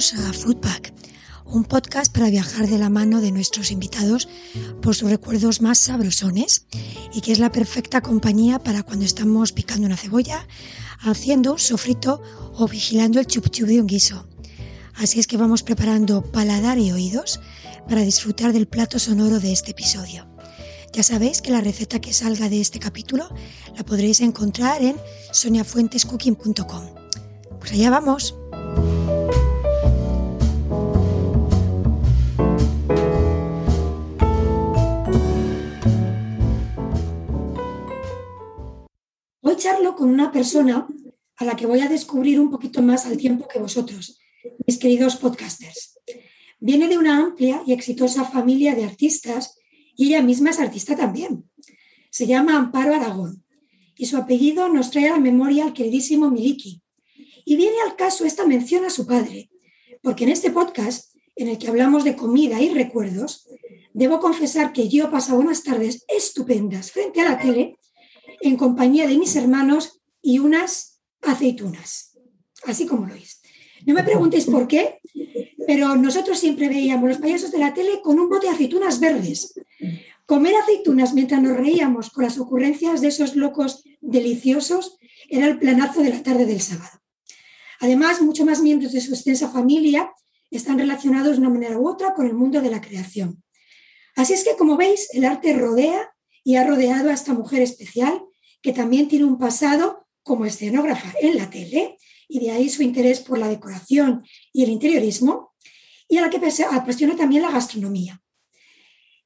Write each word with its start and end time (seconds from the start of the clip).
Bienvenidos 0.00 0.30
a 0.30 0.44
Foodpack, 0.44 0.94
un 1.44 1.64
podcast 1.64 2.10
para 2.10 2.30
viajar 2.30 2.66
de 2.66 2.78
la 2.78 2.88
mano 2.88 3.20
de 3.20 3.32
nuestros 3.32 3.70
invitados 3.70 4.30
por 4.80 4.94
sus 4.94 5.10
recuerdos 5.10 5.60
más 5.60 5.76
sabrosones 5.76 6.64
y 7.12 7.20
que 7.20 7.32
es 7.32 7.38
la 7.38 7.52
perfecta 7.52 8.00
compañía 8.00 8.58
para 8.60 8.82
cuando 8.82 9.04
estamos 9.04 9.52
picando 9.52 9.86
una 9.86 9.98
cebolla, 9.98 10.48
haciendo 11.00 11.52
un 11.52 11.58
sofrito 11.58 12.22
o 12.54 12.66
vigilando 12.66 13.20
el 13.20 13.26
chup 13.26 13.50
chup 13.50 13.66
de 13.66 13.78
un 13.82 13.86
guiso. 13.86 14.26
Así 14.94 15.20
es 15.20 15.26
que 15.26 15.36
vamos 15.36 15.62
preparando 15.62 16.22
paladar 16.22 16.78
y 16.78 16.92
oídos 16.92 17.38
para 17.86 18.00
disfrutar 18.00 18.54
del 18.54 18.68
plato 18.68 18.98
sonoro 18.98 19.38
de 19.38 19.52
este 19.52 19.72
episodio. 19.72 20.26
Ya 20.94 21.02
sabéis 21.02 21.42
que 21.42 21.50
la 21.50 21.60
receta 21.60 22.00
que 22.00 22.14
salga 22.14 22.48
de 22.48 22.62
este 22.62 22.78
capítulo 22.78 23.28
la 23.76 23.84
podréis 23.84 24.20
encontrar 24.20 24.82
en 24.82 24.96
soniafuentescooking.com. 25.32 26.88
Pues 27.58 27.72
allá 27.72 27.90
vamos. 27.90 28.34
Charlo 39.60 39.94
con 39.94 40.08
una 40.08 40.32
persona 40.32 40.88
a 41.36 41.44
la 41.44 41.54
que 41.54 41.66
voy 41.66 41.80
a 41.80 41.88
descubrir 41.88 42.40
un 42.40 42.50
poquito 42.50 42.80
más 42.80 43.04
al 43.04 43.18
tiempo 43.18 43.46
que 43.46 43.58
vosotros, 43.58 44.18
mis 44.66 44.78
queridos 44.78 45.16
podcasters. 45.16 45.98
Viene 46.58 46.88
de 46.88 46.96
una 46.96 47.18
amplia 47.18 47.62
y 47.66 47.74
exitosa 47.74 48.24
familia 48.24 48.74
de 48.74 48.84
artistas 48.84 49.58
y 49.94 50.06
ella 50.06 50.22
misma 50.22 50.48
es 50.48 50.60
artista 50.60 50.96
también. 50.96 51.44
Se 52.10 52.26
llama 52.26 52.56
Amparo 52.56 52.94
Aragón 52.94 53.44
y 53.96 54.06
su 54.06 54.16
apellido 54.16 54.70
nos 54.70 54.90
trae 54.90 55.08
a 55.08 55.12
la 55.12 55.20
memoria 55.20 55.64
al 55.64 55.74
queridísimo 55.74 56.30
Miliki. 56.30 56.80
Y 57.44 57.56
viene 57.56 57.76
al 57.86 57.96
caso 57.96 58.24
esta 58.24 58.46
mención 58.46 58.86
a 58.86 58.90
su 58.90 59.06
padre, 59.06 59.50
porque 60.02 60.24
en 60.24 60.30
este 60.30 60.50
podcast, 60.50 61.14
en 61.36 61.48
el 61.48 61.58
que 61.58 61.68
hablamos 61.68 62.04
de 62.04 62.16
comida 62.16 62.62
y 62.62 62.70
recuerdos, 62.70 63.46
debo 63.92 64.20
confesar 64.20 64.72
que 64.72 64.88
yo 64.88 65.04
he 65.04 65.08
pasado 65.08 65.38
unas 65.38 65.62
tardes 65.62 66.06
estupendas 66.08 66.92
frente 66.92 67.20
a 67.20 67.28
la 67.28 67.38
tele 67.38 67.76
en 68.40 68.56
compañía 68.56 69.06
de 69.06 69.18
mis 69.18 69.36
hermanos 69.36 70.00
y 70.22 70.38
unas 70.38 71.00
aceitunas, 71.22 72.18
así 72.64 72.86
como 72.86 73.06
lo 73.06 73.14
es. 73.14 73.40
No 73.86 73.94
me 73.94 74.04
preguntéis 74.04 74.46
por 74.46 74.66
qué, 74.66 75.00
pero 75.66 75.96
nosotros 75.96 76.38
siempre 76.38 76.68
veíamos 76.68 77.08
los 77.08 77.18
payasos 77.18 77.52
de 77.52 77.58
la 77.58 77.72
tele 77.72 78.00
con 78.02 78.18
un 78.18 78.28
bote 78.28 78.46
de 78.46 78.52
aceitunas 78.52 79.00
verdes. 79.00 79.54
Comer 80.26 80.54
aceitunas 80.56 81.14
mientras 81.14 81.42
nos 81.42 81.56
reíamos 81.56 82.10
con 82.10 82.24
las 82.24 82.38
ocurrencias 82.38 83.00
de 83.00 83.08
esos 83.08 83.36
locos 83.36 83.84
deliciosos 84.00 84.98
era 85.28 85.46
el 85.46 85.58
planazo 85.58 86.02
de 86.02 86.10
la 86.10 86.22
tarde 86.22 86.46
del 86.46 86.60
sábado. 86.60 87.00
Además, 87.80 88.20
muchos 88.20 88.44
más 88.44 88.60
miembros 88.60 88.92
de 88.92 89.00
su 89.00 89.14
extensa 89.14 89.48
familia 89.48 90.12
están 90.50 90.78
relacionados 90.78 91.32
de 91.32 91.38
una 91.38 91.50
manera 91.50 91.78
u 91.78 91.88
otra 91.88 92.14
con 92.14 92.26
el 92.26 92.34
mundo 92.34 92.60
de 92.60 92.70
la 92.70 92.80
creación. 92.80 93.42
Así 94.16 94.34
es 94.34 94.44
que, 94.44 94.56
como 94.56 94.76
veis, 94.76 95.08
el 95.14 95.24
arte 95.24 95.52
rodea 95.52 96.12
y 96.44 96.56
ha 96.56 96.66
rodeado 96.66 97.10
a 97.10 97.14
esta 97.14 97.32
mujer 97.32 97.62
especial 97.62 98.22
que 98.62 98.72
también 98.72 99.08
tiene 99.08 99.24
un 99.24 99.38
pasado 99.38 100.06
como 100.22 100.44
escenógrafa 100.44 101.12
en 101.20 101.36
la 101.36 101.50
tele 101.50 101.98
y 102.28 102.40
de 102.40 102.52
ahí 102.52 102.68
su 102.68 102.82
interés 102.82 103.20
por 103.20 103.38
la 103.38 103.48
decoración 103.48 104.24
y 104.52 104.62
el 104.62 104.70
interiorismo, 104.70 105.52
y 106.08 106.18
a 106.18 106.22
la 106.22 106.30
que 106.30 106.36
apasiona 106.38 107.16
también 107.16 107.42
la 107.42 107.50
gastronomía. 107.50 108.22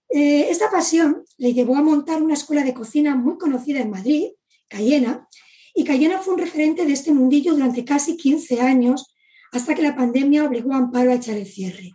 Eh, 0.08 0.48
esta 0.48 0.70
pasión 0.70 1.24
le 1.38 1.52
llevó 1.52 1.76
a 1.76 1.82
montar 1.82 2.22
una 2.22 2.34
escuela 2.34 2.62
de 2.62 2.72
cocina 2.72 3.14
muy 3.16 3.36
conocida 3.36 3.80
en 3.80 3.90
Madrid, 3.90 4.28
Cayena, 4.68 5.28
y 5.74 5.84
Cayena 5.84 6.18
fue 6.18 6.34
un 6.34 6.40
referente 6.40 6.86
de 6.86 6.92
este 6.92 7.12
mundillo 7.12 7.52
durante 7.54 7.84
casi 7.84 8.16
15 8.16 8.60
años, 8.60 9.14
hasta 9.50 9.74
que 9.74 9.82
la 9.82 9.96
pandemia 9.96 10.44
obligó 10.44 10.72
a 10.72 10.76
Amparo 10.76 11.10
a 11.10 11.14
echar 11.14 11.36
el 11.36 11.46
cierre. 11.46 11.92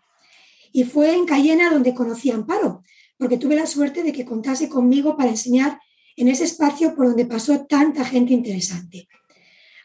Y 0.72 0.84
fue 0.84 1.16
en 1.16 1.26
Cayena 1.26 1.72
donde 1.72 1.94
conocí 1.94 2.30
a 2.30 2.36
Amparo, 2.36 2.84
porque 3.18 3.38
tuve 3.38 3.56
la 3.56 3.66
suerte 3.66 4.04
de 4.04 4.12
que 4.12 4.26
contase 4.26 4.70
conmigo 4.70 5.18
para 5.18 5.30
enseñar 5.30 5.80
en 6.20 6.28
ese 6.28 6.44
espacio 6.44 6.96
por 6.96 7.08
donde 7.08 7.26
pasó 7.26 7.66
tanta 7.66 8.04
gente 8.04 8.34
interesante. 8.34 9.08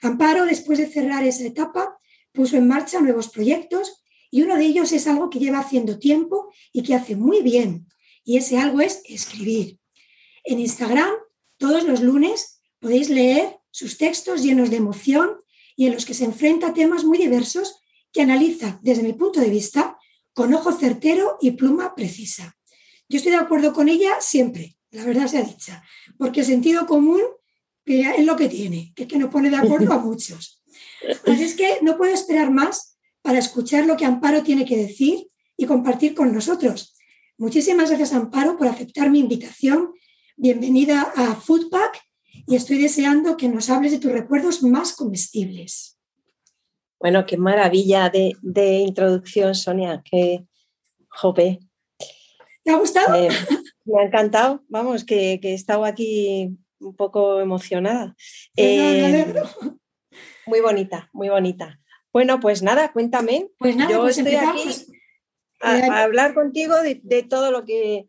Amparo, 0.02 0.44
después 0.46 0.78
de 0.80 0.88
cerrar 0.88 1.22
esa 1.22 1.44
etapa, 1.44 1.96
puso 2.32 2.56
en 2.56 2.66
marcha 2.66 3.00
nuevos 3.00 3.28
proyectos 3.28 4.02
y 4.32 4.42
uno 4.42 4.56
de 4.56 4.64
ellos 4.64 4.90
es 4.90 5.06
algo 5.06 5.30
que 5.30 5.38
lleva 5.38 5.60
haciendo 5.60 6.00
tiempo 6.00 6.52
y 6.72 6.82
que 6.82 6.96
hace 6.96 7.14
muy 7.14 7.40
bien. 7.40 7.86
Y 8.24 8.36
ese 8.36 8.58
algo 8.58 8.80
es 8.80 9.02
escribir. 9.04 9.78
En 10.42 10.58
Instagram, 10.58 11.12
todos 11.56 11.84
los 11.84 12.00
lunes, 12.00 12.60
podéis 12.80 13.10
leer 13.10 13.60
sus 13.70 13.96
textos 13.96 14.42
llenos 14.42 14.70
de 14.70 14.76
emoción 14.76 15.36
y 15.76 15.86
en 15.86 15.94
los 15.94 16.04
que 16.04 16.14
se 16.14 16.24
enfrenta 16.24 16.68
a 16.68 16.74
temas 16.74 17.04
muy 17.04 17.16
diversos 17.16 17.76
que 18.12 18.22
analiza, 18.22 18.80
desde 18.82 19.04
mi 19.04 19.12
punto 19.12 19.38
de 19.38 19.50
vista, 19.50 19.96
con 20.32 20.52
ojo 20.52 20.72
certero 20.72 21.38
y 21.40 21.52
pluma 21.52 21.94
precisa. 21.94 22.56
Yo 23.08 23.18
estoy 23.18 23.30
de 23.30 23.38
acuerdo 23.38 23.72
con 23.72 23.88
ella 23.88 24.16
siempre, 24.20 24.76
la 24.94 25.04
verdad 25.04 25.26
sea 25.26 25.42
dicha, 25.42 25.82
porque 26.18 26.40
el 26.40 26.46
sentido 26.46 26.86
común 26.86 27.20
que 27.84 28.00
es 28.00 28.24
lo 28.24 28.36
que 28.36 28.48
tiene, 28.48 28.92
que 28.96 29.02
es 29.02 29.08
que 29.08 29.18
nos 29.18 29.30
pone 29.30 29.50
de 29.50 29.56
acuerdo 29.56 29.92
a 29.92 29.98
muchos. 29.98 30.62
Así 31.26 31.42
es 31.42 31.54
que 31.54 31.80
no 31.82 31.98
puedo 31.98 32.14
esperar 32.14 32.50
más 32.50 32.96
para 33.20 33.38
escuchar 33.38 33.86
lo 33.86 33.96
que 33.96 34.06
Amparo 34.06 34.42
tiene 34.42 34.64
que 34.64 34.76
decir 34.76 35.26
y 35.56 35.66
compartir 35.66 36.14
con 36.14 36.32
nosotros. 36.32 36.96
Muchísimas 37.36 37.90
gracias, 37.90 38.12
Amparo, 38.12 38.56
por 38.56 38.68
aceptar 38.68 39.10
mi 39.10 39.18
invitación. 39.18 39.92
Bienvenida 40.36 41.12
a 41.14 41.34
Foodpack 41.34 42.00
y 42.46 42.54
estoy 42.56 42.78
deseando 42.78 43.36
que 43.36 43.48
nos 43.48 43.68
hables 43.70 43.92
de 43.92 43.98
tus 43.98 44.12
recuerdos 44.12 44.62
más 44.62 44.94
comestibles. 44.94 45.98
Bueno, 46.98 47.26
qué 47.26 47.36
maravilla 47.36 48.10
de, 48.10 48.78
introducción, 48.78 49.54
Sonia. 49.54 50.02
Qué 50.08 50.46
jope. 51.08 51.58
¿Te 52.62 52.70
ha 52.70 52.78
gustado? 52.78 53.14
Eh, 53.14 53.28
me 53.84 54.00
ha 54.00 54.04
encantado. 54.04 54.62
Vamos, 54.68 55.04
que, 55.04 55.38
que 55.40 55.50
he 55.50 55.54
estado 55.54 55.84
aquí 55.84 56.56
un 56.80 56.96
poco 56.96 57.40
emocionada. 57.40 58.14
Eh, 58.56 59.32
muy 60.46 60.60
bonita, 60.60 61.10
muy 61.12 61.28
bonita. 61.28 61.80
Bueno, 62.12 62.38
pues 62.40 62.62
nada, 62.62 62.92
cuéntame. 62.92 63.48
Pues 63.58 63.76
nada, 63.76 63.90
Yo 63.90 64.02
pues 64.02 64.18
estoy 64.18 64.34
aquí 64.34 64.68
a, 65.60 65.78
eh, 65.78 65.90
hablar 65.90 66.34
contigo 66.34 66.74
de, 66.82 67.22
todo 67.28 67.50
lo 67.50 67.64
que, 67.64 68.08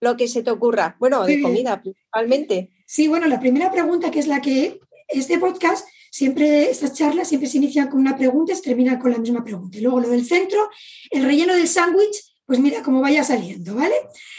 lo 0.00 0.16
que 0.16 0.28
se 0.28 0.42
te 0.42 0.50
ocurra. 0.50 0.96
Bueno, 0.98 1.24
de 1.24 1.42
comida 1.42 1.82
principalmente. 1.82 2.70
Sí, 2.86 3.08
bueno, 3.08 3.26
la 3.26 3.40
primera 3.40 3.70
pregunta 3.70 4.10
que 4.10 4.20
es 4.20 4.26
la 4.26 4.40
que 4.40 4.80
este 5.08 5.38
podcast 5.38 5.86
siempre, 6.10 6.70
estas 6.70 6.92
charlas 6.94 7.28
siempre 7.28 7.48
se 7.48 7.58
inician 7.58 7.88
con 7.88 8.00
una 8.00 8.16
pregunta 8.16 8.52
y 8.52 8.56
se 8.56 8.62
terminan 8.62 8.98
con 8.98 9.12
la 9.12 9.18
misma 9.18 9.44
pregunta. 9.44 9.76
Y 9.76 9.80
luego 9.80 10.00
lo 10.00 10.08
del 10.08 10.24
centro, 10.24 10.70
el 11.10 11.24
relleno 11.24 11.54
del 11.54 11.68
sándwich, 11.68 12.33
pues 12.46 12.58
mira 12.58 12.82
cómo 12.82 13.00
vaya 13.00 13.24
saliendo, 13.24 13.74
¿vale? 13.74 13.94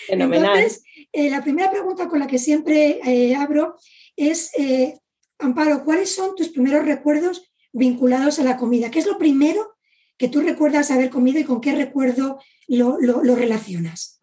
Fenomenal. 0.08 0.68
Eh, 1.12 1.30
la 1.30 1.42
primera 1.42 1.72
pregunta 1.72 2.08
con 2.08 2.20
la 2.20 2.28
que 2.28 2.38
siempre 2.38 3.00
eh, 3.06 3.36
abro 3.36 3.78
es, 4.16 4.52
eh, 4.58 5.00
Amparo, 5.40 5.84
¿cuáles 5.84 6.14
son 6.14 6.36
tus 6.36 6.50
primeros 6.50 6.86
recuerdos 6.86 7.52
vinculados 7.74 8.40
a 8.40 8.44
la 8.44 8.58
comida? 8.58 8.92
¿Qué 8.92 9.00
es 9.00 9.08
lo 9.08 9.18
primero 9.18 9.76
que 10.18 10.28
tú 10.28 10.42
recuerdas 10.42 10.92
haber 10.92 11.10
comido 11.10 11.40
y 11.40 11.44
con 11.44 11.62
qué 11.62 11.74
recuerdo 11.74 12.40
lo, 12.68 12.98
relacionas? 13.36 14.20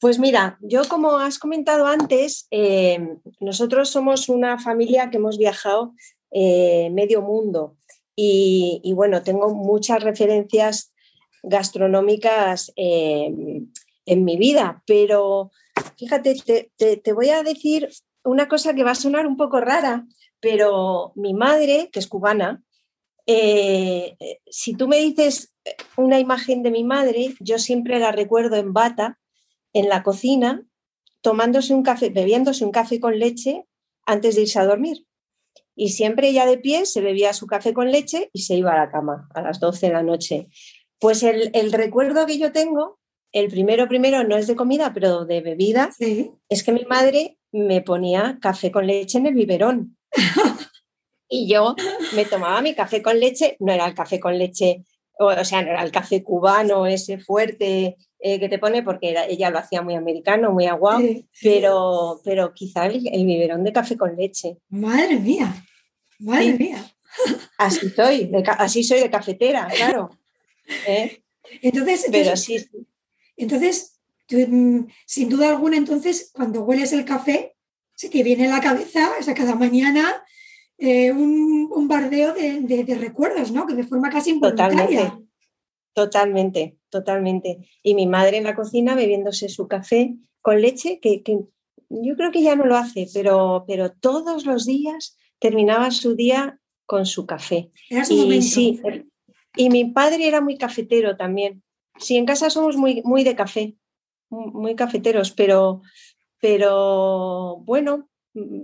Pues 0.00 0.18
mira, 0.18 0.58
yo 0.60 0.82
como 0.88 1.18
has 1.18 1.38
comentado 1.38 1.86
antes, 1.86 2.48
nosotros 3.40 3.90
somos 3.90 4.28
una 4.28 4.58
familia 4.58 5.10
que 5.10 5.18
hemos 5.18 5.38
viajado 5.38 5.94
medio 6.32 7.22
mundo 7.22 7.76
y, 8.16 8.80
y, 8.82 8.94
bueno, 8.94 9.22
tengo 9.22 9.54
muchas 9.54 10.02
referencias 10.02 10.91
gastronómicas 11.42 12.72
en 12.76 14.24
mi 14.24 14.36
vida, 14.36 14.82
pero 14.86 15.50
fíjate, 15.96 16.36
te, 16.76 17.12
voy 17.12 17.30
a 17.30 17.42
decir 17.42 17.88
una 18.24 18.48
cosa 18.48 18.74
que 18.74 18.84
va 18.84 18.92
a 18.92 18.96
sonar 18.96 19.26
un 19.26 19.36
poco 19.36 19.60
rara, 19.60 20.06
pero 20.40 21.12
mi 21.16 21.34
madre, 21.34 21.90
que 21.92 21.98
es 21.98 22.06
cubana, 22.06 22.62
eh, 23.26 24.16
si 24.50 24.74
tú 24.74 24.88
me 24.88 24.98
dices 24.98 25.54
una 25.96 26.18
imagen 26.18 26.62
de 26.62 26.70
mi 26.70 26.84
madre, 26.84 27.34
yo 27.40 27.58
siempre 27.58 27.98
la 27.98 28.12
recuerdo 28.12 28.56
en 28.56 28.72
bata, 28.72 29.20
en 29.72 29.88
la 29.88 30.02
cocina, 30.02 30.64
tomándose 31.20 31.72
un 31.72 31.82
café, 31.82 32.10
bebiéndose 32.10 32.64
un 32.64 32.72
café 32.72 33.00
con 33.00 33.18
leche 33.18 33.64
antes 34.04 34.34
de 34.34 34.42
irse 34.42 34.58
a 34.58 34.66
dormir. 34.66 35.06
Y 35.74 35.90
siempre 35.90 36.28
ella 36.28 36.44
de 36.44 36.58
pie 36.58 36.84
se 36.84 37.00
bebía 37.00 37.32
su 37.32 37.46
café 37.46 37.72
con 37.72 37.90
leche 37.90 38.28
y 38.32 38.42
se 38.42 38.56
iba 38.56 38.72
a 38.72 38.76
la 38.76 38.90
cama 38.90 39.28
a 39.34 39.40
las 39.40 39.58
12 39.58 39.86
de 39.86 39.92
la 39.92 40.02
noche. 40.02 40.48
Pues 41.02 41.22
el, 41.22 41.50
el 41.52 41.72
recuerdo 41.72 42.24
que 42.24 42.38
yo 42.38 42.52
tengo 42.52 43.00
el 43.32 43.48
primero, 43.48 43.88
primero 43.88 44.24
no 44.24 44.36
es 44.36 44.46
de 44.46 44.54
comida, 44.54 44.92
pero 44.92 45.24
de 45.24 45.40
bebida, 45.40 45.90
es 46.48 46.62
que 46.62 46.72
mi 46.72 46.84
madre 46.84 47.38
me 47.50 47.80
ponía 47.80 48.38
café 48.40 48.70
con 48.70 48.86
leche 48.86 49.18
en 49.18 49.26
el 49.26 49.34
biberón. 49.34 49.96
y 51.28 51.48
yo 51.48 51.74
me 52.14 52.26
tomaba 52.26 52.60
mi 52.60 52.74
café 52.74 53.02
con 53.02 53.18
leche, 53.18 53.56
no 53.58 53.72
era 53.72 53.86
el 53.86 53.94
café 53.94 54.20
con 54.20 54.38
leche, 54.38 54.84
o, 55.18 55.44
sea, 55.44 55.62
no 55.62 55.70
era 55.70 55.82
el 55.82 55.90
café 55.90 56.22
cubano, 56.22 56.86
ese 56.86 57.18
fuerte 57.18 57.96
eh, 58.18 58.38
que 58.38 58.48
te 58.48 58.58
pone, 58.58 58.82
porque 58.82 59.14
ella 59.28 59.50
lo 59.50 59.58
hacía 59.58 59.80
muy 59.80 59.94
americano, 59.94 60.52
muy 60.52 60.66
aguado, 60.66 61.02
pero, 61.42 62.20
pero 62.22 62.52
quizá 62.52 62.86
el, 62.86 63.00
biberón 63.00 63.64
de 63.64 63.72
café 63.72 63.96
con 63.96 64.14
leche. 64.14 64.58
Madre 64.68 65.18
mía, 65.18 65.64
madre 66.18 66.52
mía. 66.52 66.84
Así 67.58 67.90
soy, 67.90 68.30
así 68.58 68.84
soy 68.84 69.00
de 69.00 69.10
cafetera, 69.10 69.68
claro. 69.74 70.10
¿Eh? 70.86 71.22
Entonces, 71.60 72.06
Pero 72.10 72.36
sí, 72.36 72.64
entonces 73.36 73.98
mm, 74.30 74.80
sin 75.06 75.28
duda 75.28 75.50
alguna, 75.50 75.76
entonces, 75.76 76.30
cuando 76.32 76.62
hueles 76.64 76.92
el 76.92 77.04
café, 77.04 77.56
se 77.94 78.08
te 78.08 78.22
viene 78.22 78.46
a 78.46 78.50
la 78.50 78.60
cabeza, 78.60 79.12
o 79.18 79.22
sea, 79.22 79.34
cada 79.34 79.54
mañana 79.54 80.24
eh, 80.78 81.12
un 81.12 81.68
bombardeo 81.68 82.34
de, 82.34 82.96
recuerdos, 82.98 83.52
¿no? 83.52 83.66
Que 83.66 83.74
de 83.74 83.84
forma 83.84 84.10
casi 84.10 84.30
involuntaria. 84.30 85.18
Totalmente, 85.94 86.78
totalmente. 86.88 87.58
Y 87.82 87.94
mi 87.94 88.06
madre 88.06 88.38
en 88.38 88.44
la 88.44 88.54
cocina 88.54 88.94
bebiéndose 88.94 89.48
su 89.48 89.68
café 89.68 90.16
con 90.40 90.60
leche, 90.60 90.98
que, 91.00 91.22
yo 91.88 92.16
creo 92.16 92.32
que 92.32 92.42
ya 92.42 92.56
no 92.56 92.64
lo 92.64 92.76
hace, 92.76 93.06
pero, 93.12 93.64
pero 93.68 93.92
todos 93.92 94.46
los 94.46 94.64
días 94.64 95.16
terminaba 95.38 95.90
su 95.90 96.16
día 96.16 96.58
con 96.86 97.06
su 97.06 97.26
café. 97.26 97.70
y, 97.90 98.42
sí, 98.42 98.80
y 99.56 99.70
mi 99.70 99.84
padre 99.86 100.26
era 100.26 100.40
muy 100.40 100.56
cafetero 100.58 101.16
también. 101.16 101.62
Sí, 101.98 102.16
en 102.16 102.26
casa 102.26 102.50
somos 102.50 102.76
muy, 102.76 103.02
muy 103.04 103.24
de 103.24 103.36
café, 103.36 103.76
muy 104.30 104.74
cafeteros, 104.74 105.30
pero, 105.32 105.82
pero 106.40 107.58
bueno, 107.64 108.08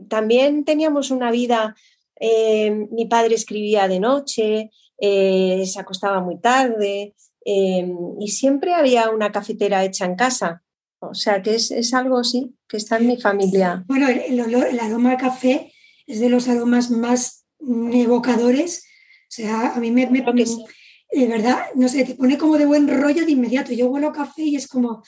también 0.09 0.65
teníamos 0.65 1.11
una 1.11 1.31
vida 1.31 1.77
eh, 2.21 2.71
mi 2.91 3.07
padre 3.07 3.35
escribía 3.35 3.89
de 3.89 4.01
noche, 4.01 4.71
eh, 4.99 5.65
se 5.67 5.81
acostaba 5.81 6.21
muy 6.21 6.41
tarde 6.41 7.15
eh, 7.45 7.95
y 8.19 8.29
siempre 8.29 8.75
había 8.75 9.11
una 9.11 9.31
cafetera 9.31 9.85
hecha 9.85 10.05
en 10.05 10.17
casa. 10.17 10.63
O 11.01 11.15
sea, 11.15 11.43
que 11.43 11.55
es, 11.55 11.95
algo, 11.95 12.25
sí, 12.25 12.57
que 12.69 12.77
está 12.77 12.97
en 12.97 13.07
mi 13.07 13.21
familia. 13.21 13.85
Bueno, 13.87 14.09
el, 14.09 14.81
aroma 14.81 15.13
al 15.13 15.17
café 15.17 15.73
es 16.09 16.19
de 16.19 16.29
los 16.29 16.49
aromas 16.49 16.91
más 16.91 17.47
evocadores. 17.61 18.85
O 19.29 19.31
sea, 19.31 19.75
a 19.75 19.81
mí 19.81 19.91
me, 19.91 20.07
me 20.07 20.23
de 20.23 21.27
verdad, 21.27 21.67
no 21.75 21.89
sé, 21.89 22.05
te 22.05 22.15
pone 22.15 22.37
como 22.37 22.59
de 22.59 22.67
buen 22.67 22.89
rollo 22.89 23.25
de 23.25 23.33
inmediato. 23.33 23.73
Yo 23.73 23.89
huelo 23.89 24.13
café 24.13 24.43
y 24.43 24.57
es 24.57 24.67
como, 24.67 25.03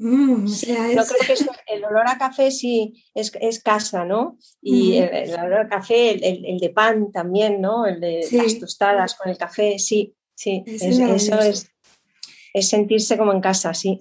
Mm, 0.00 0.46
Yo 0.46 1.04
creo 1.04 1.52
que 1.66 1.74
el 1.74 1.84
olor 1.84 2.08
a 2.08 2.16
café 2.16 2.52
sí 2.52 3.04
es, 3.14 3.62
casa, 3.62 4.04
¿no? 4.04 4.38
Y 4.62 4.96
el, 4.96 5.34
olor 5.34 5.66
a 5.66 5.68
café, 5.68 6.10
el, 6.12 6.58
de 6.58 6.70
pan 6.70 7.10
también, 7.10 7.60
¿no? 7.60 7.84
El 7.84 7.98
de 8.00 8.28
las 8.30 8.58
tostadas 8.60 9.16
con 9.16 9.28
el 9.28 9.36
café, 9.36 9.76
sí, 9.78 10.14
sí. 10.36 10.62
eso 10.66 11.40
es, 11.40 11.68
es 12.54 12.68
sentirse 12.68 13.18
como 13.18 13.32
en 13.32 13.40
casa, 13.40 13.74
sí. 13.74 13.98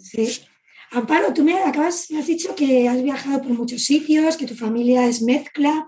Amparo, 0.92 1.34
tú 1.34 1.44
me 1.44 1.58
acabas, 1.64 2.12
me 2.12 2.20
has 2.20 2.28
dicho 2.28 2.56
que 2.56 2.88
has 2.88 3.02
viajado 3.02 3.42
por 3.42 3.52
muchos 3.52 3.84
sitios, 3.84 4.38
que 4.38 4.46
tu 4.46 4.54
familia 4.54 5.08
es 5.08 5.24
mezcla. 5.24 5.88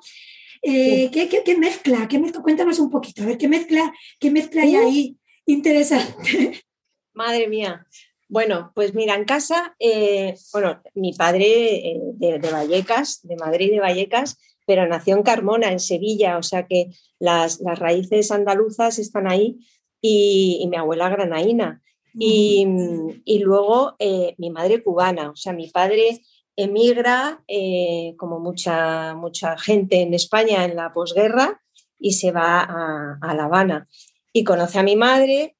Eh, 0.61 1.09
¿qué, 1.11 1.57
mezcla? 1.57 2.07
¿Qué 2.07 2.19
mezcla? 2.19 2.41
Cuéntanos 2.41 2.79
un 2.79 2.89
poquito, 2.89 3.23
a 3.23 3.27
ver, 3.27 3.37
¿qué 3.37 3.47
mezcla, 3.47 3.93
qué 4.19 4.29
mezcla 4.31 4.63
hay 4.63 4.75
ahí 4.75 5.17
interesante? 5.45 6.63
Madre 7.13 7.47
mía, 7.47 7.85
bueno, 8.29 8.71
pues 8.75 8.93
mira, 8.93 9.15
en 9.15 9.25
casa, 9.25 9.75
eh, 9.79 10.35
bueno, 10.53 10.79
mi 10.93 11.13
padre 11.13 11.89
eh, 11.89 11.99
de, 12.13 12.51
Vallecas, 12.51 13.21
de 13.23 13.35
Madrid 13.35 13.71
de 13.71 13.79
Vallecas, 13.79 14.37
pero 14.67 14.87
nació 14.87 15.17
en 15.17 15.23
Carmona, 15.23 15.71
en 15.71 15.79
Sevilla, 15.79 16.37
o 16.37 16.43
sea 16.43 16.67
que 16.67 16.91
las, 17.17 17.59
raíces 17.59 18.29
andaluzas 18.29 18.99
están 18.99 19.27
ahí 19.27 19.57
y, 19.99 20.63
mi 20.69 20.77
abuela 20.77 21.09
granaína. 21.09 21.81
Y, 22.13 22.65
luego 23.43 23.95
eh, 23.97 24.35
mi 24.37 24.51
madre 24.51 24.83
cubana, 24.83 25.31
o 25.31 25.35
sea, 25.35 25.53
mi 25.53 25.67
padre 25.69 26.21
emigra 26.63 27.43
como 28.17 28.39
mucha, 28.39 29.15
mucha 29.15 29.57
gente 29.57 30.01
en 30.01 30.13
España 30.13 30.65
en 30.65 30.75
la 30.75 30.93
posguerra 30.93 31.61
y 31.99 32.13
se 32.13 32.31
va 32.31 32.61
a, 32.61 33.17
a 33.21 33.33
La 33.35 33.45
Habana. 33.45 33.87
Y 34.31 34.43
conoce 34.43 34.79
a 34.79 34.83
mi 34.83 34.95
madre, 34.95 35.57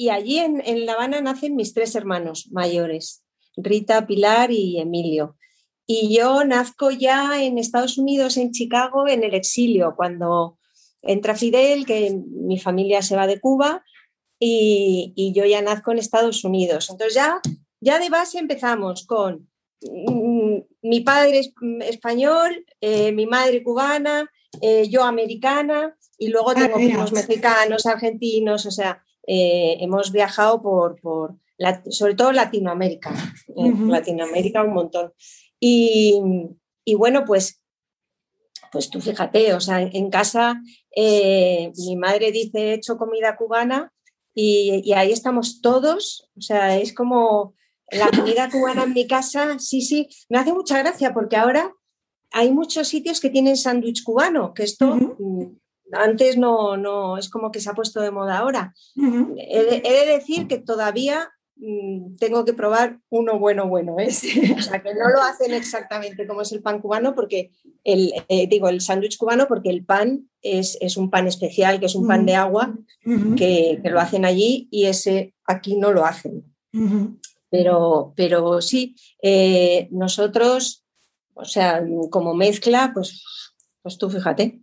y 0.00 0.10
allí 0.10 0.38
en, 0.38 0.86
La 0.86 0.92
Habana 0.92 1.20
nacen 1.20 1.56
mis 1.56 1.74
tres 1.74 1.96
hermanos 1.96 2.48
mayores, 2.52 3.24
Rita, 3.56 4.06
Pilar 4.06 4.52
y 4.52 4.78
Emilio. 4.78 5.36
Y 5.86 6.16
yo 6.16 6.44
nazco 6.44 6.92
ya 6.92 7.42
en 7.42 7.58
Estados 7.58 7.98
Unidos, 7.98 8.36
en 8.36 8.52
Chicago, 8.52 9.08
en 9.08 9.24
el 9.24 9.34
exilio, 9.34 9.94
cuando 9.96 10.56
entra 11.02 11.34
Fidel, 11.34 11.84
que 11.84 12.16
mi 12.26 12.60
familia 12.60 13.02
se 13.02 13.16
va 13.16 13.26
de 13.26 13.40
Cuba, 13.40 13.82
y, 14.38 15.32
yo 15.34 15.44
ya 15.44 15.62
nazco 15.62 15.90
en 15.90 15.98
Estados 15.98 16.44
Unidos. 16.44 16.90
Entonces 16.90 17.14
ya, 17.16 17.40
ya 17.80 17.98
de 17.98 18.08
base 18.08 18.38
empezamos 18.38 19.04
con 19.04 19.50
mi 19.80 21.00
padre 21.00 21.40
español, 21.82 22.64
eh, 22.80 23.12
mi 23.12 23.26
madre 23.26 23.62
cubana, 23.62 24.30
eh, 24.60 24.88
yo 24.88 25.04
americana, 25.04 25.96
y 26.16 26.28
luego 26.28 26.54
tengo 26.54 26.76
primos 26.76 27.12
mexicanos, 27.12 27.86
argentinos, 27.86 28.66
o 28.66 28.70
sea, 28.70 29.02
eh, 29.26 29.76
hemos 29.80 30.10
viajado 30.10 30.62
por, 30.62 31.00
por 31.00 31.36
sobre 31.90 32.14
todo 32.14 32.32
Latinoamérica, 32.32 33.12
Latinoamérica 33.56 34.62
un 34.62 34.74
montón. 34.74 35.12
Y, 35.60 36.20
bueno, 36.96 37.24
pues, 37.24 37.60
pues 38.72 38.90
tú 38.90 39.00
fíjate, 39.00 39.54
o 39.54 39.60
sea, 39.60 39.82
en, 39.82 40.10
casa 40.10 40.60
mi 40.96 41.96
madre 41.96 42.32
dice 42.32 42.58
he 42.58 42.74
hecho 42.74 42.96
comida 42.96 43.36
cubana 43.36 43.92
y, 44.34 44.82
y, 44.84 44.92
ahí 44.92 45.12
estamos 45.12 45.60
todos, 45.60 46.30
o 46.36 46.40
sea, 46.40 46.76
es 46.76 46.92
como 46.92 47.54
la 47.90 48.10
comida 48.10 48.50
cubana 48.50 48.84
en 48.84 48.92
mi 48.92 49.06
casa, 49.06 49.58
sí, 49.58 49.80
sí, 49.80 50.08
me 50.28 50.38
hace 50.38 50.52
mucha 50.52 50.78
gracia 50.78 51.14
porque 51.14 51.36
ahora 51.36 51.72
hay 52.32 52.52
muchos 52.52 52.88
sitios 52.88 53.20
que 53.20 53.30
tienen 53.30 53.56
sándwich 53.56 54.02
cubano, 54.04 54.52
que 54.52 54.64
esto 54.64 54.96
antes 55.92 56.36
no, 56.36 56.76
no, 56.76 57.16
es 57.16 57.28
como 57.28 57.50
que 57.50 57.60
se 57.60 57.70
ha 57.70 57.74
puesto 57.74 58.00
de 58.00 58.10
moda 58.10 58.38
ahora. 58.38 58.74
he, 58.96 59.64
de, 59.64 60.12
decir 60.12 60.46
que 60.46 60.58
todavía 60.58 61.30
mm, 61.56 62.16
tengo 62.16 62.44
que 62.44 62.52
probar 62.52 63.00
uno 63.08 63.38
bueno, 63.38 63.66
bueno. 63.66 63.96
¿eh? 63.98 64.08
O 64.58 64.62
sea, 64.62 64.82
que 64.82 64.94
no 64.94 65.08
lo 65.08 65.22
hacen 65.22 65.54
exactamente 65.54 66.26
como 66.26 66.42
es 66.42 66.52
el 66.52 66.62
pan 66.62 66.80
cubano, 66.80 67.14
porque 67.14 67.52
el, 67.84 68.12
eh, 68.28 68.46
digo, 68.48 68.68
el 68.68 68.80
sándwich 68.80 69.16
cubano, 69.16 69.48
porque 69.48 69.70
el 69.70 69.84
pan 69.84 70.28
es, 70.42 70.76
un 70.96 71.10
pan 71.10 71.26
especial, 71.26 71.80
que 71.80 71.86
es 71.86 71.94
un 71.94 72.06
pan 72.06 72.26
de 72.26 72.34
agua, 72.34 72.76
que, 73.36 73.80
lo 73.82 74.00
hacen 74.00 74.24
allí 74.24 74.68
y 74.70 74.86
ese 74.86 75.34
aquí 75.46 75.76
no 75.76 75.92
lo 75.92 76.04
hacen. 76.04 76.44
Pero, 77.50 78.12
pero 78.16 78.60
sí, 78.60 78.94
eh, 79.22 79.88
nosotros, 79.90 80.84
o 81.34 81.44
sea, 81.44 81.82
como 82.10 82.34
mezcla, 82.34 82.90
pues, 82.92 83.22
pues 83.82 83.96
tú 83.96 84.10
fíjate. 84.10 84.60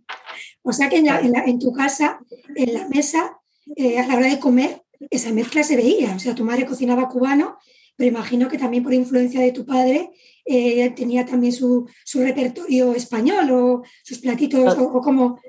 O 0.62 0.72
sea 0.72 0.88
que 0.88 0.98
en, 0.98 1.58
tu 1.58 1.72
casa, 1.72 2.20
en 2.54 2.74
la 2.74 2.88
mesa, 2.88 3.38
eh, 3.76 3.98
a 3.98 4.06
la 4.06 4.16
hora 4.16 4.28
de 4.28 4.38
comer, 4.38 4.82
esa 5.10 5.32
mezcla 5.32 5.62
se 5.62 5.76
veía. 5.76 6.14
O 6.14 6.18
sea, 6.18 6.34
tu 6.34 6.44
madre 6.44 6.66
cocinaba 6.66 7.08
cubano, 7.08 7.58
pero 7.96 8.10
imagino 8.10 8.48
que 8.48 8.58
también 8.58 8.82
por 8.82 8.92
influencia 8.92 9.40
de 9.40 9.52
tu 9.52 9.64
padre 9.64 10.10
eh, 10.44 10.90
tenía 10.90 11.26
también 11.26 11.52
su, 11.52 11.88
repertorio 12.14 12.94
español 12.94 13.50
o 13.50 13.82
sus 14.04 14.18
platitos 14.18 14.76
o, 14.78 15.00
como... 15.00 15.40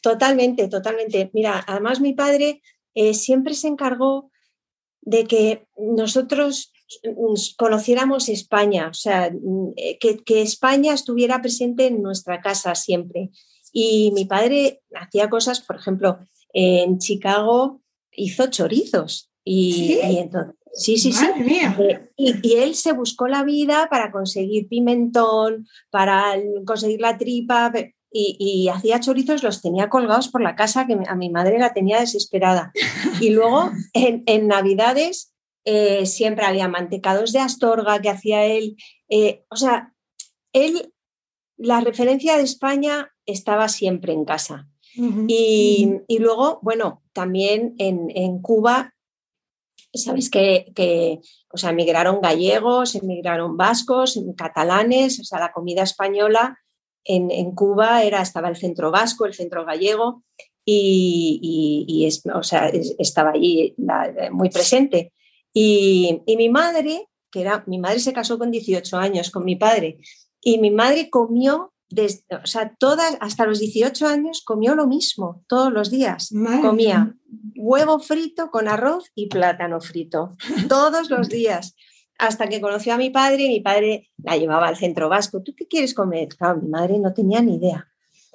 Totalmente, 0.00 0.66
totalmente. 0.66 1.30
Mira, 1.32 1.64
además 1.66 2.00
mi 2.00 2.12
padre 2.14 2.60
eh, 2.94 3.14
siempre 3.14 3.54
se 3.54 3.68
encargó 3.68 4.32
de 5.04 5.24
que 5.24 5.66
nosotros 5.76 6.72
conociéramos 7.56 8.28
España, 8.28 8.88
o 8.88 8.94
sea, 8.94 9.32
que, 10.00 10.18
que 10.18 10.42
España 10.42 10.92
estuviera 10.92 11.40
presente 11.40 11.86
en 11.86 12.02
nuestra 12.02 12.40
casa 12.40 12.74
siempre. 12.74 13.30
Y 13.72 14.12
mi 14.12 14.24
padre 14.24 14.82
hacía 14.94 15.28
cosas, 15.28 15.60
por 15.60 15.76
ejemplo, 15.76 16.18
en 16.52 16.98
Chicago 16.98 17.80
hizo 18.12 18.46
chorizos. 18.46 19.30
Y, 19.44 19.72
sí, 19.72 19.98
entonces, 20.02 20.54
sí, 20.72 20.96
sí, 20.96 21.12
sí. 21.12 21.26
Eh, 21.38 22.10
y, 22.16 22.54
él 22.54 22.74
se 22.74 22.92
buscó 22.92 23.28
la 23.28 23.44
vida 23.44 23.88
para 23.90 24.10
conseguir 24.10 24.68
pimentón, 24.68 25.66
para 25.90 26.36
conseguir 26.64 27.00
la 27.00 27.18
tripa, 27.18 27.72
y, 28.16 28.68
hacía 28.68 29.00
chorizos, 29.00 29.42
los 29.42 29.60
tenía 29.60 29.88
colgados 29.88 30.28
por 30.28 30.40
la 30.40 30.54
casa, 30.54 30.86
que 30.86 30.96
a 31.06 31.16
mi 31.16 31.30
madre 31.30 31.58
la 31.58 31.74
tenía 31.74 31.98
desesperada. 31.98 32.72
Y 33.20 33.30
luego 33.30 33.72
en, 33.92 34.46
Navidades 34.46 35.34
eh, 35.64 36.06
siempre 36.06 36.44
había 36.44 36.68
mantecados 36.68 37.32
de 37.32 37.40
Astorga 37.40 38.00
que 38.00 38.10
hacía 38.10 38.44
él. 38.44 38.76
Eh, 39.08 39.44
o 39.50 39.56
sea, 39.56 39.92
él, 40.52 40.92
la 41.56 41.80
referencia 41.80 42.36
de 42.36 42.44
España 42.44 43.10
estaba 43.26 43.68
siempre 43.68 44.12
en 44.12 44.24
casa. 44.24 44.68
y, 45.26 45.98
luego, 46.20 46.60
bueno, 46.62 47.02
también 47.12 47.74
en, 47.78 48.38
Cuba, 48.42 48.94
sabéis 49.92 50.30
que, 50.30 50.70
que, 50.76 51.18
o 51.52 51.56
sea, 51.56 51.70
emigraron 51.70 52.20
gallegos, 52.20 52.94
emigraron 52.94 53.56
vascos, 53.56 54.20
catalanes, 54.36 55.18
o 55.18 55.24
sea, 55.24 55.40
la 55.40 55.52
comida 55.52 55.82
española 55.82 56.60
en, 57.04 57.52
Cuba 57.52 58.02
era, 58.02 58.22
estaba 58.22 58.48
el 58.48 58.56
centro 58.56 58.90
vasco, 58.90 59.26
el 59.26 59.34
centro 59.34 59.64
gallego, 59.64 60.24
y, 60.66 62.08
o 62.34 62.42
sea, 62.42 62.70
estaba 62.98 63.30
allí 63.30 63.74
muy 64.30 64.50
presente. 64.50 65.12
Y, 65.52 66.22
y, 66.26 66.36
mi 66.36 66.48
madre, 66.48 67.08
que 67.30 67.42
era, 67.42 67.64
mi 67.66 67.78
madre 67.78 68.00
se 68.00 68.12
casó 68.12 68.38
con 68.38 68.50
18 68.50 68.96
años 68.96 69.30
con 69.30 69.44
mi 69.44 69.56
padre, 69.56 69.98
y 70.40 70.58
mi 70.58 70.70
madre 70.70 71.10
comió 71.10 71.74
o 72.42 72.46
sea, 72.46 72.74
todas, 72.78 73.16
hasta 73.20 73.46
los 73.46 73.60
18 73.60 74.06
años 74.06 74.42
comió 74.44 74.74
lo 74.74 74.86
mismo 74.86 75.44
todos 75.46 75.72
los 75.72 75.90
días. 75.90 76.32
Comía 76.62 77.14
huevo 77.56 77.98
frito 77.98 78.50
con 78.50 78.68
arroz 78.68 79.10
y 79.14 79.28
plátano 79.28 79.80
frito 79.80 80.36
todos 80.68 81.10
los 81.10 81.28
días. 81.28 81.74
Hasta 82.18 82.48
que 82.48 82.60
conoció 82.60 82.94
a 82.94 82.96
mi 82.96 83.10
padre 83.10 83.44
y 83.44 83.48
mi 83.48 83.60
padre 83.60 84.10
la 84.22 84.36
llevaba 84.36 84.68
al 84.68 84.76
centro 84.76 85.08
vasco. 85.08 85.42
¿Tú 85.42 85.54
qué 85.56 85.66
quieres 85.66 85.94
comer? 85.94 86.28
Claro, 86.28 86.60
mi 86.60 86.68
madre 86.68 86.98
no 86.98 87.12
tenía 87.12 87.42
ni 87.42 87.56
idea. 87.56 87.88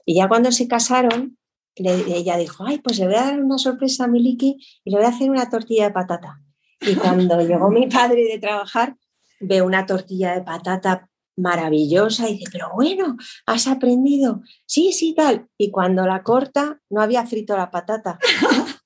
Y 0.05 0.15
ya 0.15 0.27
cuando 0.27 0.51
se 0.51 0.67
casaron, 0.67 1.37
ella 1.75 2.37
dijo, 2.37 2.65
ay, 2.65 2.79
pues 2.79 2.99
le 2.99 3.05
voy 3.05 3.15
a 3.15 3.25
dar 3.25 3.39
una 3.41 3.57
sorpresa 3.57 4.05
a 4.05 4.07
Miliki 4.07 4.57
y 4.83 4.91
le 4.91 4.97
voy 4.97 5.05
a 5.05 5.09
hacer 5.09 5.29
una 5.29 5.49
tortilla 5.49 5.85
de 5.85 5.91
patata. 5.91 6.41
Y 6.81 6.95
cuando 6.95 7.41
llegó 7.41 7.69
mi 7.69 7.87
padre 7.87 8.23
de 8.25 8.39
trabajar, 8.39 8.95
ve 9.39 9.61
una 9.61 9.85
tortilla 9.85 10.33
de 10.33 10.41
patata 10.41 11.09
maravillosa 11.37 12.29
y 12.29 12.33
dice, 12.33 12.51
pero 12.51 12.69
bueno, 12.73 13.17
has 13.45 13.67
aprendido. 13.67 14.41
Sí, 14.65 14.91
sí, 14.91 15.13
tal. 15.15 15.47
Y 15.57 15.71
cuando 15.71 16.05
la 16.05 16.23
corta, 16.23 16.81
no 16.89 17.01
había 17.01 17.25
frito 17.25 17.55
la 17.55 17.71
patata. 17.71 18.19